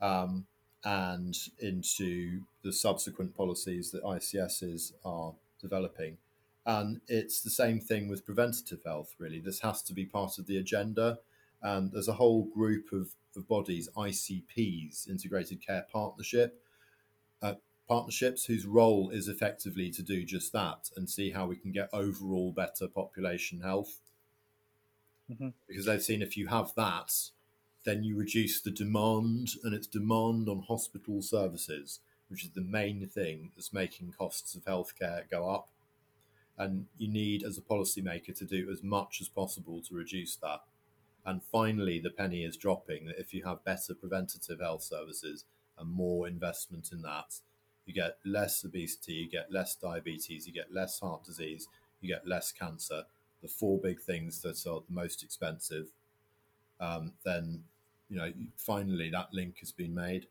um, 0.00 0.46
and 0.84 1.36
into 1.58 2.42
the 2.62 2.72
subsequent 2.72 3.36
policies 3.36 3.90
that 3.92 4.02
ICSs 4.02 4.92
are 5.04 5.34
developing. 5.60 6.18
And 6.64 7.00
it's 7.08 7.40
the 7.40 7.50
same 7.50 7.80
thing 7.80 8.08
with 8.08 8.24
preventative 8.24 8.80
health, 8.84 9.14
really. 9.18 9.40
This 9.40 9.60
has 9.60 9.82
to 9.82 9.94
be 9.94 10.04
part 10.04 10.38
of 10.38 10.46
the 10.46 10.58
agenda. 10.58 11.18
And 11.60 11.92
there's 11.92 12.08
a 12.08 12.14
whole 12.14 12.44
group 12.44 12.92
of, 12.92 13.14
of 13.36 13.48
bodies, 13.48 13.88
ICPs, 13.96 15.08
Integrated 15.08 15.64
Care 15.64 15.86
Partnership, 15.92 16.60
uh, 17.40 17.54
partnerships, 17.88 18.44
whose 18.44 18.66
role 18.66 19.10
is 19.10 19.28
effectively 19.28 19.90
to 19.90 20.02
do 20.02 20.24
just 20.24 20.52
that 20.52 20.90
and 20.96 21.08
see 21.08 21.30
how 21.30 21.46
we 21.46 21.56
can 21.56 21.72
get 21.72 21.88
overall 21.92 22.52
better 22.52 22.86
population 22.88 23.60
health. 23.60 23.98
Mm-hmm. 25.30 25.48
Because 25.68 25.86
they've 25.86 26.02
seen 26.02 26.22
if 26.22 26.36
you 26.36 26.48
have 26.48 26.74
that, 26.76 27.12
then 27.84 28.04
you 28.04 28.16
reduce 28.16 28.60
the 28.60 28.70
demand, 28.70 29.50
and 29.64 29.74
it's 29.74 29.86
demand 29.86 30.48
on 30.48 30.64
hospital 30.68 31.20
services, 31.22 32.00
which 32.28 32.44
is 32.44 32.50
the 32.50 32.60
main 32.60 33.06
thing 33.08 33.50
that's 33.56 33.72
making 33.72 34.14
costs 34.16 34.54
of 34.54 34.64
healthcare 34.64 35.28
go 35.30 35.50
up 35.50 35.68
and 36.58 36.86
you 36.98 37.08
need 37.08 37.42
as 37.42 37.58
a 37.58 37.62
policymaker 37.62 38.36
to 38.36 38.44
do 38.44 38.70
as 38.70 38.82
much 38.82 39.20
as 39.20 39.28
possible 39.28 39.80
to 39.80 39.94
reduce 39.94 40.36
that 40.36 40.60
and 41.24 41.42
finally 41.42 41.98
the 41.98 42.10
penny 42.10 42.44
is 42.44 42.56
dropping 42.56 43.06
that 43.06 43.18
if 43.18 43.32
you 43.32 43.44
have 43.44 43.64
better 43.64 43.94
preventative 43.94 44.60
health 44.60 44.82
services 44.82 45.44
and 45.78 45.90
more 45.90 46.28
investment 46.28 46.90
in 46.92 47.02
that 47.02 47.40
you 47.86 47.94
get 47.94 48.18
less 48.24 48.64
obesity 48.64 49.14
you 49.14 49.28
get 49.28 49.50
less 49.50 49.74
diabetes 49.74 50.46
you 50.46 50.52
get 50.52 50.72
less 50.72 51.00
heart 51.00 51.24
disease 51.24 51.68
you 52.00 52.08
get 52.08 52.26
less 52.26 52.52
cancer 52.52 53.04
the 53.42 53.48
four 53.48 53.78
big 53.78 54.00
things 54.00 54.40
that 54.42 54.66
are 54.66 54.80
the 54.88 54.94
most 54.94 55.22
expensive 55.22 55.88
um, 56.80 57.12
then 57.24 57.62
you 58.08 58.16
know 58.16 58.32
finally 58.56 59.10
that 59.10 59.28
link 59.32 59.58
has 59.60 59.72
been 59.72 59.94
made 59.94 60.26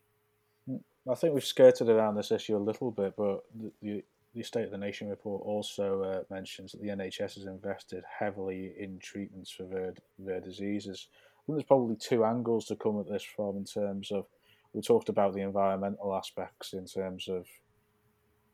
I 1.10 1.14
think 1.14 1.34
we've 1.34 1.44
skirted 1.44 1.88
around 1.88 2.14
this 2.14 2.30
issue 2.30 2.56
a 2.56 2.58
little 2.58 2.90
bit, 2.92 3.14
but 3.16 3.42
the, 3.82 4.04
the 4.34 4.42
State 4.42 4.64
of 4.64 4.70
the 4.70 4.78
Nation 4.78 5.08
report 5.08 5.42
also 5.44 6.02
uh, 6.02 6.22
mentions 6.32 6.72
that 6.72 6.80
the 6.80 6.88
NHS 6.88 7.34
has 7.34 7.46
invested 7.46 8.04
heavily 8.18 8.72
in 8.78 8.98
treatments 9.00 9.50
for 9.50 9.64
rare, 9.64 9.94
rare 10.18 10.40
diseases. 10.40 11.08
I 11.12 11.40
think 11.46 11.58
there's 11.58 11.66
probably 11.66 11.96
two 11.96 12.24
angles 12.24 12.66
to 12.66 12.76
come 12.76 13.00
at 13.00 13.08
this 13.08 13.24
from 13.24 13.56
in 13.56 13.64
terms 13.64 14.12
of 14.12 14.26
we 14.72 14.80
talked 14.80 15.08
about 15.08 15.34
the 15.34 15.42
environmental 15.42 16.14
aspects 16.14 16.72
in 16.72 16.86
terms 16.86 17.28
of 17.28 17.46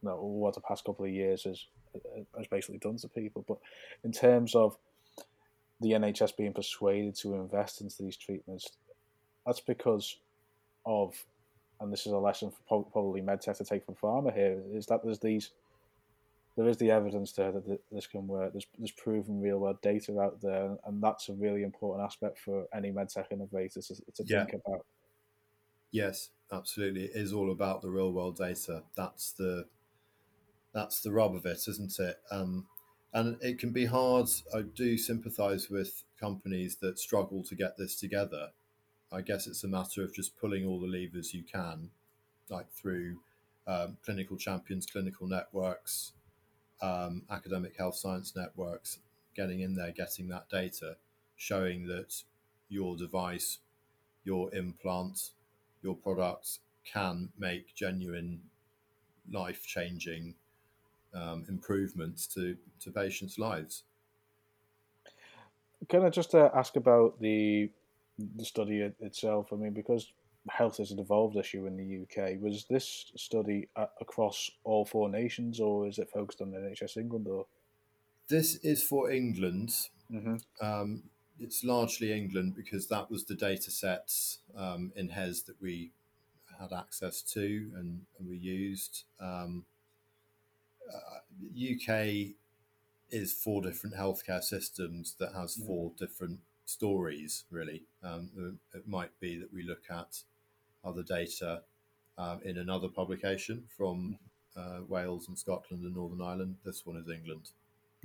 you 0.03 0.09
know, 0.09 0.17
what 0.17 0.55
the 0.55 0.61
past 0.63 0.85
couple 0.85 1.05
of 1.05 1.13
years 1.13 1.45
has 1.45 1.67
has 2.37 2.47
basically 2.47 2.79
done 2.79 2.97
to 2.97 3.09
people, 3.09 3.45
but 3.47 3.59
in 4.05 4.13
terms 4.13 4.55
of 4.55 4.77
the 5.81 5.93
NHS 5.93 6.37
being 6.37 6.53
persuaded 6.53 7.15
to 7.17 7.35
invest 7.35 7.81
into 7.81 8.03
these 8.03 8.17
treatments, 8.17 8.69
that's 9.47 9.61
because 9.61 10.17
of, 10.85 11.15
and 11.81 11.93
this 11.93 12.07
is 12.07 12.13
a 12.13 12.19
lesson 12.19 12.51
for 12.51 12.85
probably 12.85 13.21
medtech 13.21 13.57
to 13.59 13.65
take 13.65 13.85
from 13.85 13.95
pharma 13.95 14.35
here, 14.35 14.61
is 14.73 14.87
that 14.87 15.05
there's 15.05 15.21
these 15.21 15.51
there 16.59 16.69
is 16.69 16.77
the 16.77 16.91
evidence 16.91 17.31
there 17.33 17.53
that 17.53 17.81
this 17.93 18.09
can 18.09 18.27
work. 18.27 18.53
There's, 18.53 18.67
there's 18.77 18.91
proven 18.91 19.41
real 19.41 19.59
world 19.59 19.81
data 19.81 20.19
out 20.19 20.41
there, 20.41 20.77
and 20.87 21.01
that's 21.01 21.29
a 21.29 21.33
really 21.35 21.63
important 21.63 22.05
aspect 22.05 22.37
for 22.37 22.67
any 22.75 22.91
medtech 22.91 23.31
innovators 23.31 23.87
to, 23.87 23.95
to 23.95 24.25
yeah. 24.27 24.45
think 24.45 24.61
about. 24.67 24.85
Yes, 25.93 26.31
absolutely. 26.53 27.05
It 27.05 27.13
is 27.15 27.33
all 27.33 27.53
about 27.53 27.81
the 27.81 27.91
real 27.91 28.13
world 28.13 28.37
data. 28.39 28.83
That's 28.97 29.31
the 29.33 29.67
that's 30.73 31.01
the 31.01 31.13
rub 31.13 31.35
of 31.35 31.47
it, 31.47 31.61
isn't 31.67 31.99
it? 31.99 32.17
Um, 32.31 32.67
and 33.13 33.37
it 33.41 33.59
can 33.59 33.73
be 33.73 33.87
hard. 33.87 34.29
I 34.55 34.63
do 34.63 34.99
sympathise 34.99 35.71
with 35.71 36.05
companies 36.21 36.77
that 36.77 36.99
struggle 36.99 37.43
to 37.45 37.55
get 37.55 37.77
this 37.79 37.97
together. 37.97 38.49
I 39.11 39.23
guess 39.23 39.47
it's 39.47 39.65
a 39.65 39.69
matter 39.69 40.03
of 40.03 40.15
just 40.15 40.39
pulling 40.39 40.67
all 40.67 40.79
the 40.79 40.87
levers 40.87 41.33
you 41.33 41.43
can, 41.43 41.91
like 42.51 42.71
through 42.73 43.19
um, 43.67 43.97
clinical 44.05 44.37
champions, 44.37 44.87
clinical 44.87 45.27
networks, 45.27 46.13
um, 46.83 47.23
academic 47.31 47.77
health 47.77 47.97
science 47.97 48.35
networks 48.37 48.99
getting 49.35 49.61
in 49.61 49.75
there, 49.75 49.93
getting 49.93 50.29
that 50.29 50.49
data, 50.51 50.97
showing 51.37 51.87
that 51.87 52.23
your 52.69 52.97
device, 52.97 53.59
your 54.25 54.55
implant, 54.55 55.31
your 55.83 55.95
product 55.95 56.59
can 56.85 57.31
make 57.39 57.75
genuine 57.75 58.41
life 59.31 59.65
changing 59.65 60.35
um, 61.15 61.45
improvements 61.49 62.27
to, 62.29 62.57
to 62.81 62.91
patients' 62.91 63.39
lives. 63.39 63.85
Can 65.89 66.05
I 66.05 66.11
just 66.11 66.35
uh, 66.35 66.51
ask 66.55 66.77
about 66.77 67.21
the 67.21 67.71
the 68.37 68.45
study 68.45 68.81
itself? 69.01 69.53
I 69.53 69.57
mean, 69.57 69.73
because 69.73 70.13
health 70.51 70.81
is 70.81 70.91
an 70.91 70.99
evolved 70.99 71.37
issue 71.37 71.67
in 71.67 71.77
the 71.77 72.03
UK. 72.03 72.41
Was 72.41 72.67
this 72.69 73.13
study 73.17 73.69
across 74.01 74.51
all 74.65 74.85
four 74.85 75.09
nations, 75.09 75.61
or 75.61 75.87
is 75.87 75.99
it 75.99 76.11
focused 76.11 76.41
on 76.41 76.51
NHS 76.51 76.97
England? 76.97 77.29
Or 77.29 77.47
this 78.29 78.57
is 78.57 78.83
for 78.83 79.11
England. 79.11 79.73
Mm-hmm. 80.13 80.37
Um, 80.61 81.03
it's 81.39 81.63
largely 81.63 82.13
England 82.13 82.55
because 82.57 82.89
that 82.89 83.11
was 83.11 83.25
the 83.25 83.35
data 83.35 83.71
sets 83.71 84.39
um, 84.57 84.93
in 84.97 85.11
HES 85.11 85.43
that 85.43 85.61
we 85.63 85.93
had 86.59 86.73
access 86.73 87.23
to 87.23 87.71
and, 87.77 88.01
and 88.19 88.29
we 88.29 88.37
used. 88.37 89.05
Um, 89.21 89.65
uh, 89.67 89.78
UK 91.55 92.35
is 93.11 93.33
four 93.33 93.63
different 93.63 93.97
healthcare 93.97 94.43
systems 94.43 95.15
that 95.19 95.33
has 95.35 95.55
four 95.55 95.93
different 95.99 96.41
stories. 96.65 97.45
Really, 97.51 97.85
um, 98.03 98.59
it 98.75 98.87
might 98.87 99.19
be 99.21 99.39
that 99.39 99.53
we 99.53 99.63
look 99.63 99.85
at 99.91 100.23
other 100.85 101.03
data 101.03 101.63
um, 102.17 102.41
in 102.45 102.59
another 102.59 102.89
publication 102.89 103.65
from 103.77 104.19
uh, 104.57 104.81
Wales 104.89 105.29
and 105.29 105.39
Scotland 105.39 105.85
and 105.85 105.95
Northern 105.95 106.21
Ireland. 106.21 106.57
This 106.65 106.85
one 106.85 106.97
is 106.97 107.09
England. 107.09 107.51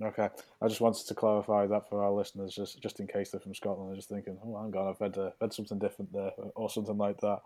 Okay, 0.02 0.28
I 0.60 0.68
just 0.68 0.82
wanted 0.82 1.06
to 1.06 1.14
clarify 1.14 1.68
that 1.68 1.88
for 1.88 2.04
our 2.04 2.12
listeners, 2.12 2.56
just 2.56 2.82
just 2.82 3.00
in 3.00 3.06
case 3.06 3.30
they're 3.30 3.40
from 3.40 3.54
Scotland. 3.54 3.90
They're 3.90 3.98
just 3.98 4.10
thinking, 4.10 4.40
"Oh, 4.44 4.62
hang 4.62 4.76
on, 4.76 4.88
I've 4.88 5.02
read 5.02 5.18
uh, 5.18 5.32
read 5.40 5.54
something 5.54 5.78
different 5.78 6.12
there, 6.12 6.32
or 6.56 6.70
something 6.70 6.98
like 6.98 7.20
that." 7.22 7.42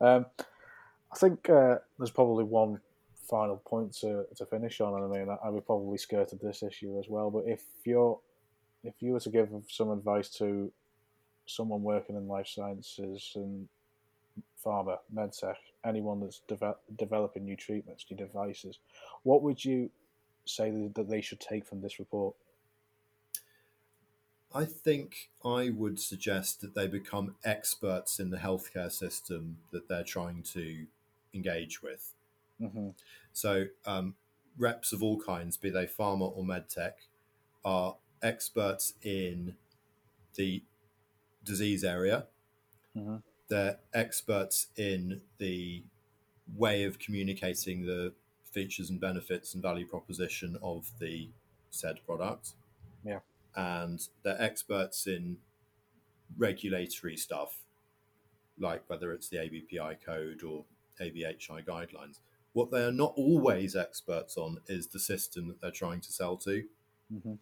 Um, 0.00 0.26
I 1.12 1.16
think 1.16 1.48
uh, 1.48 1.76
there's 1.98 2.10
probably 2.10 2.44
one 2.44 2.80
final 3.28 3.56
point 3.56 3.92
to, 4.00 4.24
to 4.36 4.46
finish 4.46 4.80
on, 4.80 5.02
and 5.02 5.14
I 5.14 5.18
mean, 5.18 5.28
I, 5.28 5.46
I 5.46 5.50
would 5.50 5.66
probably 5.66 5.98
skirted 5.98 6.40
this 6.40 6.62
issue 6.62 6.98
as 6.98 7.06
well. 7.08 7.30
But 7.30 7.44
if 7.46 7.62
you're 7.84 8.18
if 8.84 8.94
you 9.00 9.12
were 9.12 9.20
to 9.20 9.30
give 9.30 9.48
some 9.68 9.90
advice 9.90 10.28
to 10.28 10.70
someone 11.46 11.82
working 11.82 12.16
in 12.16 12.28
life 12.28 12.46
sciences 12.46 13.32
and 13.34 13.68
pharma, 14.64 14.98
medtech, 15.14 15.56
anyone 15.84 16.20
that's 16.20 16.40
de- 16.46 16.76
developing 16.96 17.44
new 17.44 17.56
treatments, 17.56 18.06
new 18.10 18.16
devices, 18.16 18.78
what 19.22 19.42
would 19.42 19.64
you 19.64 19.90
say 20.44 20.88
that 20.94 21.08
they 21.08 21.20
should 21.20 21.40
take 21.40 21.66
from 21.66 21.80
this 21.80 21.98
report? 21.98 22.34
I 24.54 24.64
think 24.64 25.30
I 25.44 25.70
would 25.70 26.00
suggest 26.00 26.60
that 26.60 26.74
they 26.74 26.86
become 26.86 27.34
experts 27.44 28.18
in 28.18 28.30
the 28.30 28.38
healthcare 28.38 28.90
system 28.90 29.58
that 29.72 29.88
they're 29.88 30.04
trying 30.04 30.42
to 30.54 30.86
engage 31.34 31.82
with. 31.82 32.14
Mm-hmm. 32.60 32.90
So, 33.32 33.66
um, 33.84 34.14
reps 34.58 34.92
of 34.92 35.02
all 35.02 35.20
kinds, 35.20 35.56
be 35.56 35.70
they 35.70 35.86
pharma 35.86 36.36
or 36.36 36.44
medtech, 36.44 36.92
are 37.64 37.96
experts 38.22 38.94
in 39.02 39.54
the 40.34 40.62
disease 41.44 41.84
area. 41.84 42.26
Mm-hmm 42.96 43.16
they're 43.48 43.78
experts 43.94 44.68
in 44.76 45.20
the 45.38 45.82
way 46.56 46.84
of 46.84 46.98
communicating 46.98 47.86
the 47.86 48.12
features 48.50 48.90
and 48.90 49.00
benefits 49.00 49.54
and 49.54 49.62
value 49.62 49.86
proposition 49.86 50.56
of 50.62 50.90
the 50.98 51.28
said 51.70 51.98
product. 52.06 52.52
Yeah. 53.04 53.20
And 53.54 54.06
they're 54.22 54.40
experts 54.40 55.06
in 55.06 55.38
regulatory 56.36 57.16
stuff, 57.16 57.58
like 58.58 58.82
whether 58.88 59.12
it's 59.12 59.28
the 59.28 59.38
ABPI 59.38 59.98
code 60.04 60.42
or 60.42 60.64
ABHI 61.00 61.64
guidelines. 61.64 62.18
What 62.56 62.70
they 62.70 62.82
are 62.82 62.92
not 62.92 63.12
always 63.16 63.76
experts 63.76 64.36
on 64.36 64.58
is 64.66 64.86
the 64.86 64.98
system 64.98 65.48
that 65.48 65.60
they're 65.60 65.70
trying 65.70 66.00
to 66.00 66.12
sell 66.12 66.36
to. 66.38 66.64
Mm-hmm. 67.12 67.34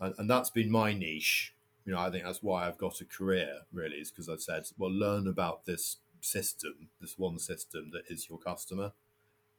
And, 0.00 0.14
and 0.16 0.30
that's 0.30 0.50
been 0.50 0.70
my 0.70 0.94
niche 0.94 1.54
you 1.84 1.96
know, 1.96 2.00
I 2.00 2.10
think 2.10 2.24
that's 2.24 2.42
why 2.42 2.66
I've 2.66 2.78
got 2.78 3.00
a 3.00 3.04
career 3.04 3.62
really, 3.72 3.96
is 3.96 4.10
because 4.10 4.28
I've 4.28 4.42
said, 4.42 4.64
well, 4.78 4.92
learn 4.92 5.26
about 5.26 5.64
this 5.64 5.96
system, 6.20 6.88
this 7.00 7.18
one 7.18 7.38
system 7.38 7.90
that 7.92 8.04
is 8.08 8.28
your 8.28 8.38
customer, 8.38 8.92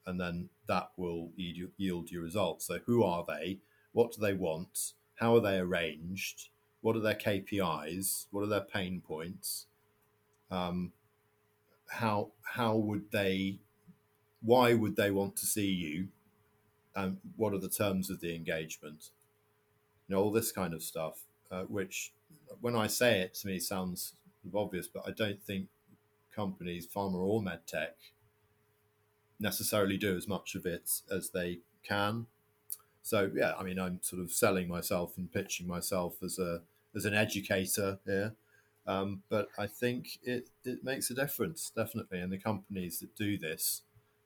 and 0.06 0.20
then 0.20 0.50
that 0.68 0.92
will 0.98 1.32
yield 1.36 2.12
your 2.12 2.24
results. 2.24 2.66
So, 2.66 2.80
who 2.86 3.04
are 3.04 3.26
they? 3.28 3.60
What 3.92 4.14
do 4.14 4.22
they 4.22 4.34
want? 4.34 4.94
How 5.16 5.36
are 5.36 5.42
they 5.42 5.58
arranged? 5.58 6.50
What 6.82 6.96
are 6.96 7.02
their 7.02 7.16
KPIs? 7.16 8.28
What 8.32 8.44
are 8.44 8.48
their 8.48 8.62
pain 8.62 9.02
points? 9.06 9.66
Um, 10.50 10.94
how 11.90 12.32
how 12.44 12.76
would 12.76 13.12
they? 13.12 13.60
Why 14.44 14.74
would 14.74 14.96
they 14.96 15.12
want 15.12 15.36
to 15.38 15.46
see 15.46 15.70
you? 15.70 16.08
And 16.96 17.18
what 17.38 17.54
are 17.54 17.60
the 17.60 17.70
terms 17.70 18.10
of 18.10 18.20
the 18.20 18.36
engagement? 18.36 19.10
You 20.08 20.16
know, 20.16 20.24
all 20.24 20.32
this 20.32 20.52
kind 20.52 20.74
of 20.74 20.84
stuff, 20.84 21.22
uh, 21.52 21.64
which 21.64 22.12
when 22.60 22.76
I 22.76 22.88
say 22.88 23.22
it, 23.22 23.36
to 23.36 23.48
me 23.48 23.60
sounds 23.60 24.14
obvious, 24.54 24.88
but 24.88 25.04
I 25.08 25.12
don't 25.12 25.42
think 25.42 25.68
companies, 26.36 26.88
pharma 26.88 27.16
or 27.16 27.42
medtech, 27.42 27.94
necessarily 29.40 29.98
do 29.98 30.16
as 30.16 30.28
much 30.28 30.56
of 30.56 30.66
it 30.66 31.02
as 31.10 31.30
they 31.30 31.60
can. 31.84 32.28
So 33.04 33.32
yeah, 33.36 33.54
I 33.58 33.64
mean, 33.64 33.80
I'm 33.80 34.00
sort 34.02 34.22
of 34.22 34.32
selling 34.32 34.68
myself 34.68 35.18
and 35.18 35.32
pitching 35.32 35.68
myself 35.68 36.22
as 36.24 36.38
a 36.38 36.62
as 36.96 37.06
an 37.06 37.14
educator 37.14 38.00
here, 38.06 38.36
um, 38.86 39.24
but 39.30 39.48
I 39.58 39.66
think 39.68 40.20
it 40.24 40.50
it 40.64 40.84
makes 40.84 41.10
a 41.10 41.16
difference 41.16 41.72
definitely, 41.76 42.20
and 42.20 42.32
the 42.32 42.38
companies 42.38 43.00
that 43.00 43.16
do 43.16 43.38
this, 43.38 43.82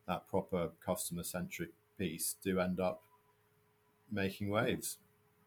that 0.07 0.27
proper 0.27 0.69
customer 0.85 1.23
centric 1.23 1.69
piece, 1.97 2.35
do 2.43 2.59
end 2.59 2.79
up 2.79 3.01
making 4.11 4.49
waves. 4.49 4.97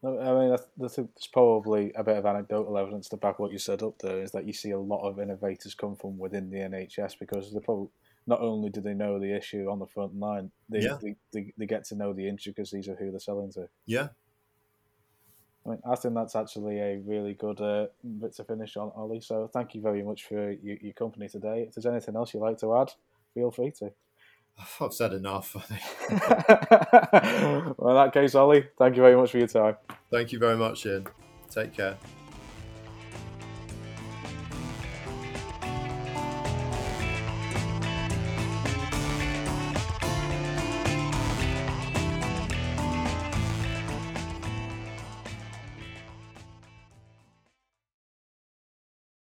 I 0.04 0.08
mean, 0.08 0.56
there's 0.76 0.98
probably 1.32 1.92
a 1.96 2.04
bit 2.04 2.16
of 2.16 2.26
anecdotal 2.26 2.78
evidence 2.78 3.08
to 3.08 3.16
back 3.16 3.40
what 3.40 3.50
you 3.50 3.58
said 3.58 3.82
up 3.82 3.98
there. 3.98 4.22
Is 4.22 4.30
that 4.30 4.46
you 4.46 4.52
see 4.52 4.70
a 4.70 4.78
lot 4.78 5.06
of 5.08 5.18
innovators 5.18 5.74
come 5.74 5.96
from 5.96 6.18
within 6.18 6.50
the 6.50 6.58
NHS 6.58 7.18
because 7.18 7.52
they 7.52 7.58
probably 7.58 7.88
not 8.26 8.40
only 8.40 8.68
do 8.68 8.80
they 8.80 8.94
know 8.94 9.18
the 9.18 9.34
issue 9.36 9.68
on 9.68 9.80
the 9.80 9.86
front 9.86 10.18
line, 10.18 10.52
they, 10.68 10.80
Yeah. 10.80 10.98
they, 11.02 11.16
they, 11.32 11.52
they 11.56 11.66
get 11.66 11.84
to 11.86 11.96
know 11.96 12.12
the 12.12 12.28
intricacies 12.28 12.86
of 12.86 12.98
who 12.98 13.10
they're 13.10 13.18
selling 13.18 13.50
to. 13.52 13.68
Yeah, 13.86 14.08
I 15.68 15.70
mean, 15.70 15.80
I 15.86 15.96
think 15.96 16.14
that's 16.14 16.36
actually 16.36 16.78
a 16.78 16.98
really 16.98 17.34
good 17.34 17.60
uh, 17.60 17.86
bit 18.20 18.34
to 18.36 18.44
finish 18.44 18.76
on, 18.76 18.90
Oli. 18.96 19.20
So 19.20 19.50
thank 19.52 19.74
you 19.74 19.80
very 19.82 20.02
much 20.02 20.24
for 20.24 20.52
your, 20.52 20.76
your 20.80 20.92
company 20.94 21.28
today. 21.28 21.64
If 21.68 21.74
there's 21.74 21.86
anything 21.86 22.16
else 22.16 22.32
you'd 22.32 22.40
like 22.40 22.58
to 22.58 22.76
add, 22.76 22.92
feel 23.34 23.50
free 23.50 23.72
to. 23.78 23.92
I've 24.80 24.92
said 24.92 25.12
enough. 25.12 25.56
I 25.56 25.60
think. 27.60 27.78
well, 27.78 27.90
in 27.90 28.04
that 28.04 28.10
case, 28.12 28.34
Oli, 28.34 28.66
thank 28.78 28.96
you 28.96 29.02
very 29.02 29.16
much 29.16 29.30
for 29.30 29.38
your 29.38 29.46
time. 29.46 29.76
Thank 30.10 30.32
you 30.32 30.38
very 30.38 30.56
much, 30.56 30.86
Ian. 30.86 31.06
Take 31.50 31.72
care. 31.74 31.96